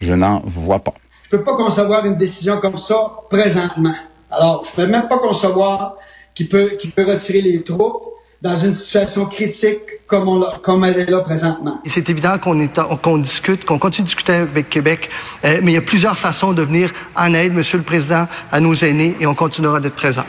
Je 0.00 0.14
n'en 0.14 0.40
vois 0.46 0.80
pas. 0.80 0.94
Je 1.24 1.36
peux 1.36 1.44
pas 1.44 1.56
concevoir 1.56 2.04
une 2.06 2.16
décision 2.16 2.58
comme 2.58 2.78
ça 2.78 3.12
présentement. 3.30 3.94
Alors, 4.30 4.64
je 4.64 4.74
peux 4.74 4.86
même 4.86 5.06
pas 5.06 5.18
concevoir 5.18 5.96
qu'il 6.34 6.48
peut, 6.48 6.76
qu'il 6.80 6.90
peut 6.90 7.04
retirer 7.04 7.42
les 7.42 7.62
troupes 7.62 8.04
dans 8.40 8.56
une 8.56 8.74
situation 8.74 9.26
critique 9.26 9.78
comme, 10.12 10.28
on 10.28 10.44
comme 10.60 10.84
elle 10.84 10.98
est 10.98 11.10
là 11.10 11.20
présentement. 11.20 11.80
C'est 11.86 12.10
évident 12.10 12.36
qu'on 12.38 13.16
discute, 13.16 13.64
qu'on 13.64 13.78
continue 13.78 14.04
de 14.04 14.08
discuter 14.08 14.34
avec 14.34 14.68
Québec, 14.68 15.08
euh, 15.44 15.60
mais 15.62 15.72
il 15.72 15.74
y 15.74 15.78
a 15.78 15.82
plusieurs 15.82 16.18
façons 16.18 16.52
de 16.52 16.60
venir 16.60 16.92
en 17.16 17.32
aide, 17.32 17.54
Monsieur 17.54 17.78
le 17.78 17.84
Président, 17.84 18.26
à 18.50 18.60
nos 18.60 18.74
aînés, 18.74 19.16
et 19.20 19.26
on 19.26 19.34
continuera 19.34 19.80
d'être 19.80 19.94
présent. 19.94 20.24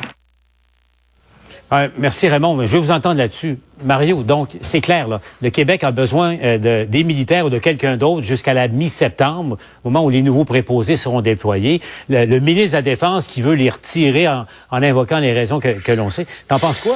merci 1.98 2.30
Raymond, 2.30 2.66
je 2.66 2.72
vais 2.72 2.78
vous 2.78 2.92
entendre 2.92 3.18
là-dessus. 3.18 3.58
Mario, 3.84 4.24
donc 4.24 4.52
c'est 4.62 4.80
clair, 4.80 5.10
là, 5.10 5.20
le 5.42 5.50
Québec 5.50 5.84
a 5.84 5.92
besoin 5.92 6.38
euh, 6.38 6.58
de, 6.58 6.90
des 6.90 7.04
militaires 7.04 7.48
ou 7.48 7.50
de 7.50 7.60
quelqu'un 7.60 7.98
d'autre 7.98 8.22
jusqu'à 8.22 8.54
la 8.54 8.70
mi-septembre, 8.70 9.58
au 9.84 9.90
moment 9.90 10.06
où 10.06 10.10
les 10.10 10.22
nouveaux 10.22 10.46
préposés 10.46 10.96
seront 10.96 11.20
déployés. 11.20 11.82
Le, 12.08 12.40
ministre 12.40 12.72
de 12.72 12.78
la 12.78 12.82
Défense 12.84 13.28
qui 13.28 13.42
veut 13.42 13.56
les 13.56 13.70
retirer 13.70 14.30
en, 14.30 14.46
en 14.72 14.82
invoquant 14.82 15.20
les 15.20 15.34
raisons 15.34 15.60
que, 15.60 15.82
que 15.82 15.92
l'on 15.92 16.10
sait. 16.10 16.26
T'en 16.48 16.60
penses 16.60 16.80
quoi? 16.80 16.96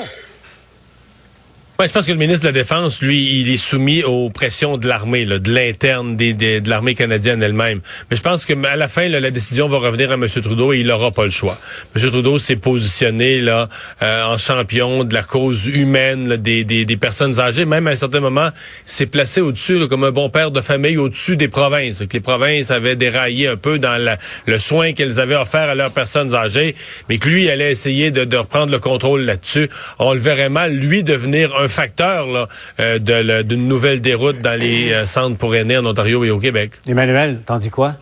Ouais, 1.80 1.88
je 1.88 1.94
pense 1.94 2.08
que 2.08 2.12
le 2.12 2.18
ministre 2.18 2.42
de 2.42 2.48
la 2.48 2.54
Défense, 2.54 3.04
lui, 3.04 3.40
il 3.40 3.52
est 3.52 3.58
soumis 3.58 4.04
aux 4.04 4.32
pressions 4.32 4.80
de 4.80 4.88
l'armée, 4.88 5.28
de 5.28 5.52
l'interne 5.52 6.18
des, 6.18 6.34
de 6.34 6.68
l'armée 6.68 6.96
canadienne 6.96 7.44
elle-même. 7.44 7.82
Mais 8.10 8.18
je 8.18 8.24
pense 8.24 8.46
que 8.46 8.54
à 8.66 8.76
la 8.76 8.88
fin, 8.88 9.08
la 9.08 9.30
décision 9.30 9.68
va 9.68 9.78
revenir 9.78 10.10
à 10.10 10.16
M. 10.16 10.26
Trudeau 10.28 10.74
et 10.74 10.80
il 10.80 10.88
n'aura 10.88 11.12
pas 11.12 11.26
le 11.26 11.30
choix. 11.30 11.60
M. 11.96 12.10
Trudeau 12.10 12.40
s'est 12.40 12.56
positionné 12.56 13.42
là 13.42 13.70
euh, 14.02 14.24
en 14.24 14.40
champion 14.40 15.04
de 15.04 15.14
la 15.14 15.22
cause 15.22 15.68
humaine 15.68 16.38
des, 16.38 16.64
des, 16.64 16.84
des, 16.84 16.98
personnes 16.98 17.40
âgées. 17.40 17.66
Même 17.66 17.86
à 17.86 17.92
un 17.92 17.96
certain 17.96 18.22
moment, 18.22 18.50
s'est 18.84 19.06
placé 19.06 19.40
au-dessus 19.40 19.88
comme 19.88 20.04
un 20.04 20.12
bon 20.12 20.32
père 20.32 20.50
de 20.50 20.62
famille 20.62 20.98
au-dessus 20.98 21.38
des 21.38 21.48
provinces. 21.48 22.00
Que 22.00 22.14
les 22.14 22.22
provinces 22.22 22.72
avaient 22.72 22.96
déraillé 22.96 23.50
un 23.50 23.56
peu 23.56 23.78
dans 23.78 24.04
la, 24.04 24.18
le 24.48 24.58
soin 24.58 24.94
qu'elles 24.94 25.20
avaient 25.20 25.36
offert 25.36 25.70
à 25.70 25.76
leurs 25.76 25.92
personnes 25.92 26.34
âgées, 26.34 26.74
mais 27.08 27.20
que 27.20 27.30
lui 27.30 27.52
allait 27.52 27.72
essayer 27.72 28.10
de, 28.10 28.24
de 28.24 28.38
reprendre 28.38 28.72
le 28.72 28.80
contrôle 28.80 29.22
là-dessus. 29.22 29.70
On 30.00 30.14
le 30.14 30.20
verrait 30.20 30.50
mal, 30.50 30.74
lui, 30.74 31.04
devenir 31.04 31.56
un 31.56 31.67
facteur 31.68 32.28
là, 32.28 32.48
euh, 32.80 33.44
d'une 33.44 33.68
nouvelle 33.68 34.02
déroute 34.02 34.42
dans 34.42 34.60
les 34.60 34.92
euh, 34.92 35.06
centres 35.06 35.38
pour 35.38 35.56
aînés 35.56 35.78
en 35.78 35.86
Ontario 35.86 36.24
et 36.24 36.32
au 36.32 36.40
Québec. 36.40 36.72
Emmanuel, 36.88 37.40
t'en 37.46 37.58
dis 37.58 37.70
quoi? 37.70 37.96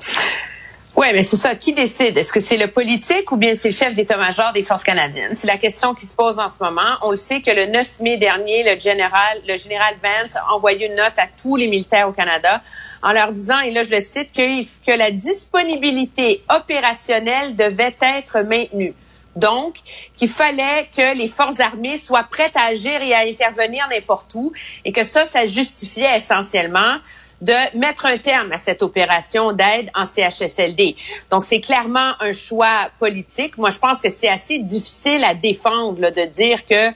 Oui, 0.98 1.08
mais 1.14 1.24
c'est 1.24 1.36
ça. 1.36 1.56
Qui 1.56 1.74
décide? 1.74 2.18
Est-ce 2.18 2.32
que 2.32 2.40
c'est 2.40 2.56
le 2.56 2.68
politique 2.68 3.30
ou 3.34 3.38
bien 3.38 3.54
c'est 3.54 3.68
le 3.68 3.76
chef 3.76 3.94
d'état-major 3.94 4.54
des 4.54 4.64
forces 4.64 4.84
canadiennes? 4.84 5.36
C'est 5.36 5.48
la 5.48 5.58
question 5.58 5.94
qui 5.94 6.06
se 6.06 6.16
pose 6.16 6.40
en 6.40 6.50
ce 6.50 6.64
moment. 6.64 6.98
On 7.02 7.12
le 7.12 7.18
sait 7.18 7.42
que 7.42 7.52
le 7.52 7.66
9 7.66 8.00
mai 8.00 8.18
dernier, 8.18 8.64
le 8.64 8.80
général, 8.80 9.42
le 9.46 9.58
général 9.58 9.94
Vance 10.02 10.38
a 10.38 10.54
envoyé 10.54 10.88
une 10.88 10.96
note 10.96 11.14
à 11.18 11.28
tous 11.28 11.58
les 11.58 11.68
militaires 11.68 12.08
au 12.08 12.14
Canada 12.14 12.62
en 13.04 13.12
leur 13.12 13.34
disant, 13.34 13.60
et 13.60 13.72
là 13.72 13.84
je 13.84 13.92
le 13.92 14.00
cite, 14.00 14.32
que, 14.32 14.64
que 14.64 14.98
la 14.98 15.12
disponibilité 15.12 16.44
opérationnelle 16.50 17.58
devait 17.58 17.96
être 18.02 18.40
maintenue. 18.42 18.94
Donc, 19.36 19.76
qu'il 20.16 20.30
fallait 20.30 20.90
que 20.96 21.18
les 21.18 21.28
forces 21.28 21.60
armées 21.60 21.98
soient 21.98 22.24
prêtes 22.24 22.56
à 22.56 22.68
agir 22.68 23.02
et 23.02 23.14
à 23.14 23.20
intervenir 23.20 23.88
n'importe 23.90 24.34
où 24.34 24.54
et 24.86 24.92
que 24.92 25.04
ça, 25.04 25.26
ça 25.26 25.46
justifiait 25.46 26.16
essentiellement 26.16 26.98
de 27.42 27.78
mettre 27.78 28.06
un 28.06 28.18
terme 28.18 28.52
à 28.54 28.58
cette 28.58 28.82
opération 28.82 29.52
d'aide 29.52 29.92
en 29.94 30.06
CHSLD. 30.06 30.96
Donc, 31.32 31.44
c'est 31.44 31.60
clairement 31.60 32.14
un 32.22 32.32
choix 32.32 32.90
politique. 32.98 33.58
Moi, 33.58 33.72
je 33.72 33.78
pense 33.78 34.00
que 34.00 34.10
c'est 34.10 34.30
assez 34.30 34.58
difficile 34.60 35.24
à 35.24 35.34
défendre 35.34 36.00
là, 36.00 36.12
de 36.12 36.26
dire 36.26 36.66
que 36.66 36.92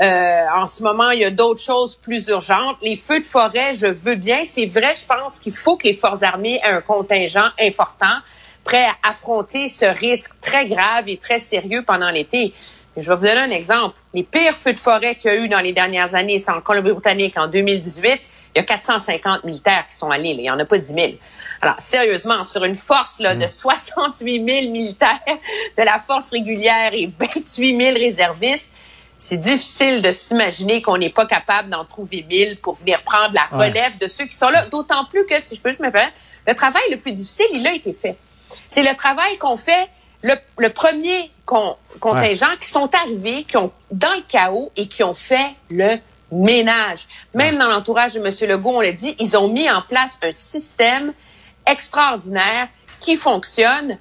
euh, 0.00 0.46
en 0.56 0.66
ce 0.66 0.82
moment, 0.82 1.10
il 1.10 1.20
y 1.20 1.24
a 1.24 1.30
d'autres 1.30 1.60
choses 1.60 1.96
plus 1.96 2.28
urgentes. 2.28 2.76
Les 2.82 2.96
feux 2.96 3.20
de 3.20 3.24
forêt, 3.24 3.74
je 3.74 3.86
veux 3.86 4.14
bien. 4.14 4.42
C'est 4.44 4.66
vrai, 4.66 4.94
je 4.94 5.04
pense 5.04 5.38
qu'il 5.38 5.52
faut 5.52 5.76
que 5.76 5.88
les 5.88 5.94
forces 5.94 6.22
armées 6.22 6.60
aient 6.64 6.70
un 6.70 6.80
contingent 6.80 7.50
important 7.60 8.16
prêt 8.70 8.84
à 8.84 9.08
affronter 9.10 9.68
ce 9.68 9.84
risque 9.84 10.30
très 10.40 10.66
grave 10.66 11.08
et 11.08 11.16
très 11.16 11.40
sérieux 11.40 11.82
pendant 11.84 12.08
l'été. 12.08 12.54
Je 12.96 13.08
vais 13.08 13.16
vous 13.16 13.26
donner 13.26 13.40
un 13.40 13.50
exemple. 13.50 13.96
Les 14.14 14.22
pires 14.22 14.54
feux 14.54 14.72
de 14.72 14.78
forêt 14.78 15.16
qu'il 15.16 15.32
y 15.32 15.34
a 15.34 15.36
eu 15.38 15.48
dans 15.48 15.58
les 15.58 15.72
dernières 15.72 16.14
années, 16.14 16.38
c'est 16.38 16.52
en 16.52 16.60
Colombie-Britannique 16.60 17.36
en 17.36 17.48
2018. 17.48 18.20
Il 18.54 18.58
y 18.58 18.60
a 18.60 18.62
450 18.62 19.42
militaires 19.42 19.86
qui 19.88 19.96
sont 19.96 20.10
allés. 20.10 20.30
Il 20.30 20.42
n'y 20.42 20.50
en 20.50 20.58
a 20.58 20.64
pas 20.64 20.78
10 20.78 20.86
000. 20.86 20.98
Alors, 21.62 21.74
sérieusement, 21.80 22.44
sur 22.44 22.64
une 22.64 22.76
force 22.76 23.18
là, 23.18 23.34
de 23.34 23.46
68 23.46 24.40
mm. 24.40 24.46
000 24.46 24.72
militaires 24.72 25.18
de 25.76 25.82
la 25.82 25.98
force 25.98 26.30
régulière 26.30 26.94
et 26.94 27.10
28 27.18 27.76
000 27.76 27.98
réservistes, 27.98 28.68
c'est 29.18 29.40
difficile 29.40 30.00
de 30.00 30.12
s'imaginer 30.12 30.80
qu'on 30.80 30.96
n'est 30.96 31.10
pas 31.10 31.26
capable 31.26 31.70
d'en 31.70 31.84
trouver 31.84 32.24
1000 32.28 32.60
pour 32.60 32.74
venir 32.74 33.02
prendre 33.02 33.34
la 33.34 33.46
relève 33.50 33.98
de 33.98 34.06
ceux 34.06 34.26
qui 34.26 34.36
sont 34.36 34.48
là. 34.48 34.66
D'autant 34.66 35.06
plus 35.06 35.26
que, 35.26 35.34
si 35.42 35.56
je 35.56 35.60
peux 35.60 35.70
juste 35.70 35.80
me 35.80 35.90
permettre, 35.90 36.16
le 36.46 36.54
travail 36.54 36.82
le 36.92 36.98
plus 36.98 37.12
difficile, 37.12 37.46
il 37.52 37.66
a 37.66 37.74
été 37.74 37.92
fait. 37.92 38.16
C'est 38.68 38.82
le 38.82 38.94
travail 38.96 39.38
qu'on 39.38 39.56
fait 39.56 39.88
le, 40.22 40.68
premier 40.68 41.30
contingent 41.46 42.56
qui 42.60 42.68
sont 42.68 42.90
arrivés, 42.94 43.44
qui 43.44 43.56
ont 43.56 43.72
dans 43.90 44.12
le 44.12 44.22
chaos 44.28 44.70
et 44.76 44.86
qui 44.86 45.02
ont 45.02 45.14
fait 45.14 45.54
le 45.70 45.96
ménage. 46.32 47.06
Même 47.34 47.58
dans 47.58 47.68
l'entourage 47.68 48.14
de 48.14 48.20
M. 48.20 48.50
Legault, 48.50 48.76
on 48.76 48.80
l'a 48.80 48.92
dit, 48.92 49.16
ils 49.18 49.36
ont 49.36 49.48
mis 49.48 49.70
en 49.70 49.82
place 49.82 50.18
un 50.22 50.32
système 50.32 51.12
extraordinaire 51.66 52.68
qui 53.00 53.16
fonctionne. 53.16 53.98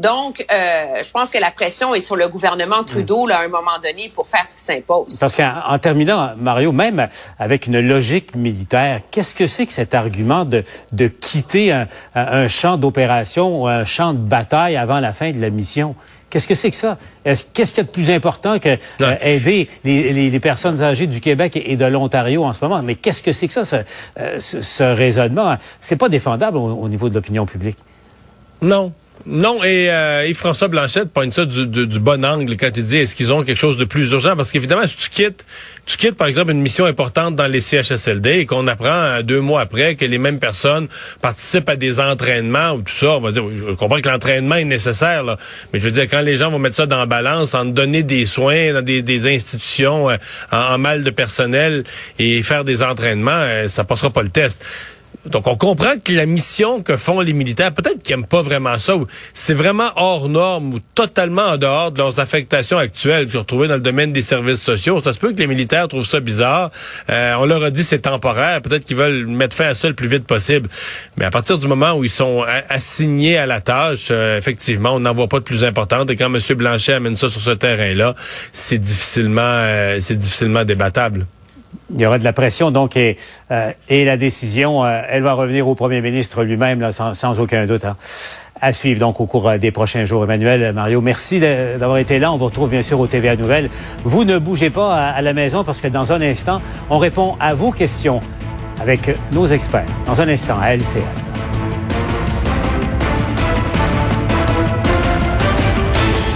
Donc, 0.00 0.46
euh, 0.50 1.02
je 1.02 1.10
pense 1.10 1.28
que 1.28 1.36
la 1.36 1.50
pression 1.50 1.94
est 1.94 2.00
sur 2.00 2.16
le 2.16 2.26
gouvernement 2.28 2.82
Trudeau 2.84 3.26
là, 3.26 3.40
à 3.40 3.44
un 3.44 3.48
moment 3.48 3.78
donné 3.82 4.10
pour 4.14 4.26
faire 4.26 4.48
ce 4.48 4.54
qui 4.54 4.62
s'impose. 4.62 5.18
Parce 5.18 5.36
qu'en 5.36 5.78
terminant, 5.78 6.30
Mario, 6.38 6.72
même 6.72 7.06
avec 7.38 7.66
une 7.66 7.80
logique 7.80 8.34
militaire, 8.34 9.02
qu'est-ce 9.10 9.34
que 9.34 9.46
c'est 9.46 9.66
que 9.66 9.72
cet 9.72 9.94
argument 9.94 10.46
de, 10.46 10.64
de 10.92 11.06
quitter 11.06 11.72
un, 11.72 11.86
un 12.14 12.48
champ 12.48 12.78
d'opération 12.78 13.62
ou 13.62 13.66
un 13.66 13.84
champ 13.84 14.14
de 14.14 14.18
bataille 14.18 14.78
avant 14.78 15.00
la 15.00 15.12
fin 15.12 15.32
de 15.32 15.40
la 15.40 15.50
mission? 15.50 15.94
Qu'est-ce 16.30 16.48
que 16.48 16.54
c'est 16.54 16.70
que 16.70 16.76
ça? 16.76 16.96
Qu'est-ce 17.24 17.44
qu'il 17.52 17.76
y 17.76 17.80
a 17.80 17.82
de 17.82 17.88
plus 17.88 18.10
important 18.10 18.58
que 18.58 18.78
euh, 19.02 19.16
aider 19.20 19.68
les, 19.84 20.30
les, 20.30 20.40
personnes 20.40 20.80
âgées 20.80 21.08
du 21.08 21.20
Québec 21.20 21.60
et, 21.62 21.76
de 21.76 21.84
l'Ontario 21.84 22.44
en 22.44 22.54
ce 22.54 22.64
moment? 22.64 22.80
Mais 22.82 22.94
qu'est-ce 22.94 23.22
que 23.22 23.32
c'est 23.32 23.48
que 23.48 23.52
ça, 23.52 23.64
ce, 23.64 23.76
euh, 24.18 24.40
ce, 24.40 24.82
raisonnement? 24.82 25.56
C'est 25.78 25.96
pas 25.96 26.08
défendable 26.08 26.56
au 26.56 26.88
niveau 26.88 27.10
de 27.10 27.14
l'opinion 27.16 27.44
publique. 27.44 27.76
Non, 28.62 28.92
non, 29.26 29.62
et, 29.62 29.90
euh, 29.90 30.32
François 30.34 30.68
Blanchette 30.68 31.10
pointe 31.12 31.34
ça 31.34 31.44
du, 31.44 31.66
du, 31.66 31.98
bon 31.98 32.24
angle 32.24 32.56
quand 32.56 32.70
il 32.76 32.84
dit 32.84 32.98
est-ce 32.98 33.14
qu'ils 33.14 33.32
ont 33.32 33.42
quelque 33.42 33.58
chose 33.58 33.76
de 33.76 33.84
plus 33.84 34.12
urgent? 34.12 34.34
Parce 34.34 34.50
qu'évidemment 34.50 34.86
si 34.86 34.96
tu 34.96 35.10
quittes 35.10 35.44
tu 35.84 35.96
quittes 35.96 36.16
par 36.16 36.28
exemple 36.28 36.52
une 36.52 36.60
mission 36.60 36.84
importante 36.84 37.36
dans 37.36 37.46
les 37.46 37.60
CHSLD 37.60 38.30
et 38.30 38.46
qu'on 38.46 38.66
apprend 38.66 39.08
euh, 39.10 39.22
deux 39.22 39.40
mois 39.40 39.60
après 39.60 39.96
que 39.96 40.04
les 40.04 40.18
mêmes 40.18 40.38
personnes 40.38 40.88
participent 41.20 41.68
à 41.68 41.76
des 41.76 42.00
entraînements 42.00 42.72
ou 42.72 42.82
tout 42.82 42.92
ça, 42.92 43.10
on 43.12 43.20
va 43.20 43.32
dire 43.32 43.44
je 43.68 43.74
comprends 43.74 44.00
que 44.00 44.08
l'entraînement 44.08 44.56
est 44.56 44.64
nécessaire 44.64 45.22
là, 45.22 45.36
mais 45.72 45.80
je 45.80 45.84
veux 45.84 45.90
dire 45.90 46.04
quand 46.04 46.20
les 46.22 46.36
gens 46.36 46.50
vont 46.50 46.58
mettre 46.58 46.76
ça 46.76 46.86
dans 46.86 46.98
la 46.98 47.06
balance 47.06 47.54
en 47.54 47.64
donner 47.64 48.02
des 48.02 48.24
soins 48.24 48.72
dans 48.72 48.82
des, 48.82 49.02
des 49.02 49.26
institutions 49.26 50.10
euh, 50.10 50.16
en, 50.50 50.78
mal 50.78 51.04
de 51.04 51.10
personnel 51.10 51.84
et 52.18 52.42
faire 52.42 52.64
des 52.64 52.82
entraînements, 52.82 53.30
euh, 53.32 53.68
ça 53.68 53.84
passera 53.84 54.10
pas 54.10 54.22
le 54.22 54.28
test. 54.28 54.64
Donc, 55.26 55.46
on 55.46 55.56
comprend 55.56 55.98
que 56.02 56.12
la 56.12 56.24
mission 56.24 56.82
que 56.82 56.96
font 56.96 57.20
les 57.20 57.34
militaires, 57.34 57.72
peut-être 57.72 58.02
qu'ils 58.02 58.16
n'aiment 58.16 58.26
pas 58.26 58.40
vraiment 58.40 58.78
ça, 58.78 58.94
c'est 59.34 59.52
vraiment 59.52 59.90
hors 59.96 60.28
norme 60.28 60.74
ou 60.74 60.78
totalement 60.94 61.42
en 61.42 61.56
dehors 61.58 61.92
de 61.92 61.98
leurs 61.98 62.20
affectations 62.20 62.78
actuelles. 62.78 63.28
Se 63.28 63.36
dans 63.38 63.74
le 63.74 63.80
domaine 63.80 64.12
des 64.12 64.22
services 64.22 64.62
sociaux, 64.62 65.00
ça 65.02 65.12
se 65.12 65.18
peut 65.18 65.32
que 65.32 65.38
les 65.38 65.46
militaires 65.46 65.88
trouvent 65.88 66.06
ça 66.06 66.20
bizarre. 66.20 66.70
Euh, 67.10 67.34
on 67.38 67.44
leur 67.44 67.62
a 67.62 67.70
dit 67.70 67.84
c'est 67.84 68.00
temporaire. 68.00 68.62
Peut-être 68.62 68.84
qu'ils 68.84 68.96
veulent 68.96 69.26
mettre 69.26 69.54
fin 69.54 69.66
à 69.66 69.74
ça 69.74 69.88
le 69.88 69.94
plus 69.94 70.08
vite 70.08 70.24
possible. 70.26 70.68
Mais 71.16 71.26
à 71.26 71.30
partir 71.30 71.58
du 71.58 71.66
moment 71.66 71.92
où 71.92 72.04
ils 72.04 72.10
sont 72.10 72.44
assignés 72.68 73.36
à 73.36 73.46
la 73.46 73.60
tâche, 73.60 74.08
euh, 74.10 74.38
effectivement, 74.38 74.94
on 74.94 75.00
n'en 75.00 75.12
voit 75.12 75.28
pas 75.28 75.38
de 75.38 75.44
plus 75.44 75.64
importante. 75.64 76.10
Et 76.10 76.16
quand 76.16 76.32
M. 76.34 76.40
Blanchet 76.56 76.94
amène 76.94 77.16
ça 77.16 77.28
sur 77.28 77.40
ce 77.40 77.50
terrain-là, 77.50 78.14
c'est 78.52 78.78
difficilement, 78.78 79.40
euh, 79.42 79.98
c'est 80.00 80.16
difficilement 80.16 80.64
débattable. 80.64 81.26
Il 81.92 82.00
y 82.00 82.06
aura 82.06 82.18
de 82.18 82.24
la 82.24 82.32
pression, 82.32 82.70
donc, 82.70 82.96
et, 82.96 83.16
euh, 83.50 83.72
la 83.90 84.16
décision, 84.16 84.84
euh, 84.84 85.02
elle 85.08 85.22
va 85.22 85.32
revenir 85.32 85.66
au 85.66 85.74
premier 85.74 86.00
ministre 86.00 86.44
lui-même, 86.44 86.90
sans, 86.92 87.40
aucun 87.40 87.66
doute. 87.66 87.84
Hein. 87.84 87.96
À 88.60 88.72
suivre 88.72 89.00
donc 89.00 89.20
au 89.20 89.26
cours 89.26 89.48
euh, 89.48 89.58
des 89.58 89.70
prochains 89.70 90.04
jours. 90.04 90.24
Emmanuel, 90.24 90.72
Mario, 90.72 91.00
merci 91.00 91.40
d'avoir 91.40 91.98
été 91.98 92.18
là. 92.18 92.32
On 92.32 92.36
vous 92.36 92.46
retrouve 92.46 92.70
bien 92.70 92.82
sûr 92.82 93.00
au 93.00 93.06
TVA 93.06 93.36
Nouvelles. 93.36 93.70
Vous 94.04 94.24
ne 94.24 94.38
bougez 94.38 94.70
pas 94.70 94.94
à, 94.94 95.10
à 95.10 95.22
la 95.22 95.32
maison 95.32 95.64
parce 95.64 95.80
que 95.80 95.88
dans 95.88 96.12
un 96.12 96.20
instant, 96.20 96.60
on 96.90 96.98
répond 96.98 97.36
à 97.40 97.54
vos 97.54 97.70
questions 97.70 98.20
avec 98.80 99.16
nos 99.32 99.46
experts. 99.46 99.86
Dans 100.06 100.20
un 100.20 100.28
instant, 100.28 100.58
à 100.60 100.74
LCN. 100.74 101.02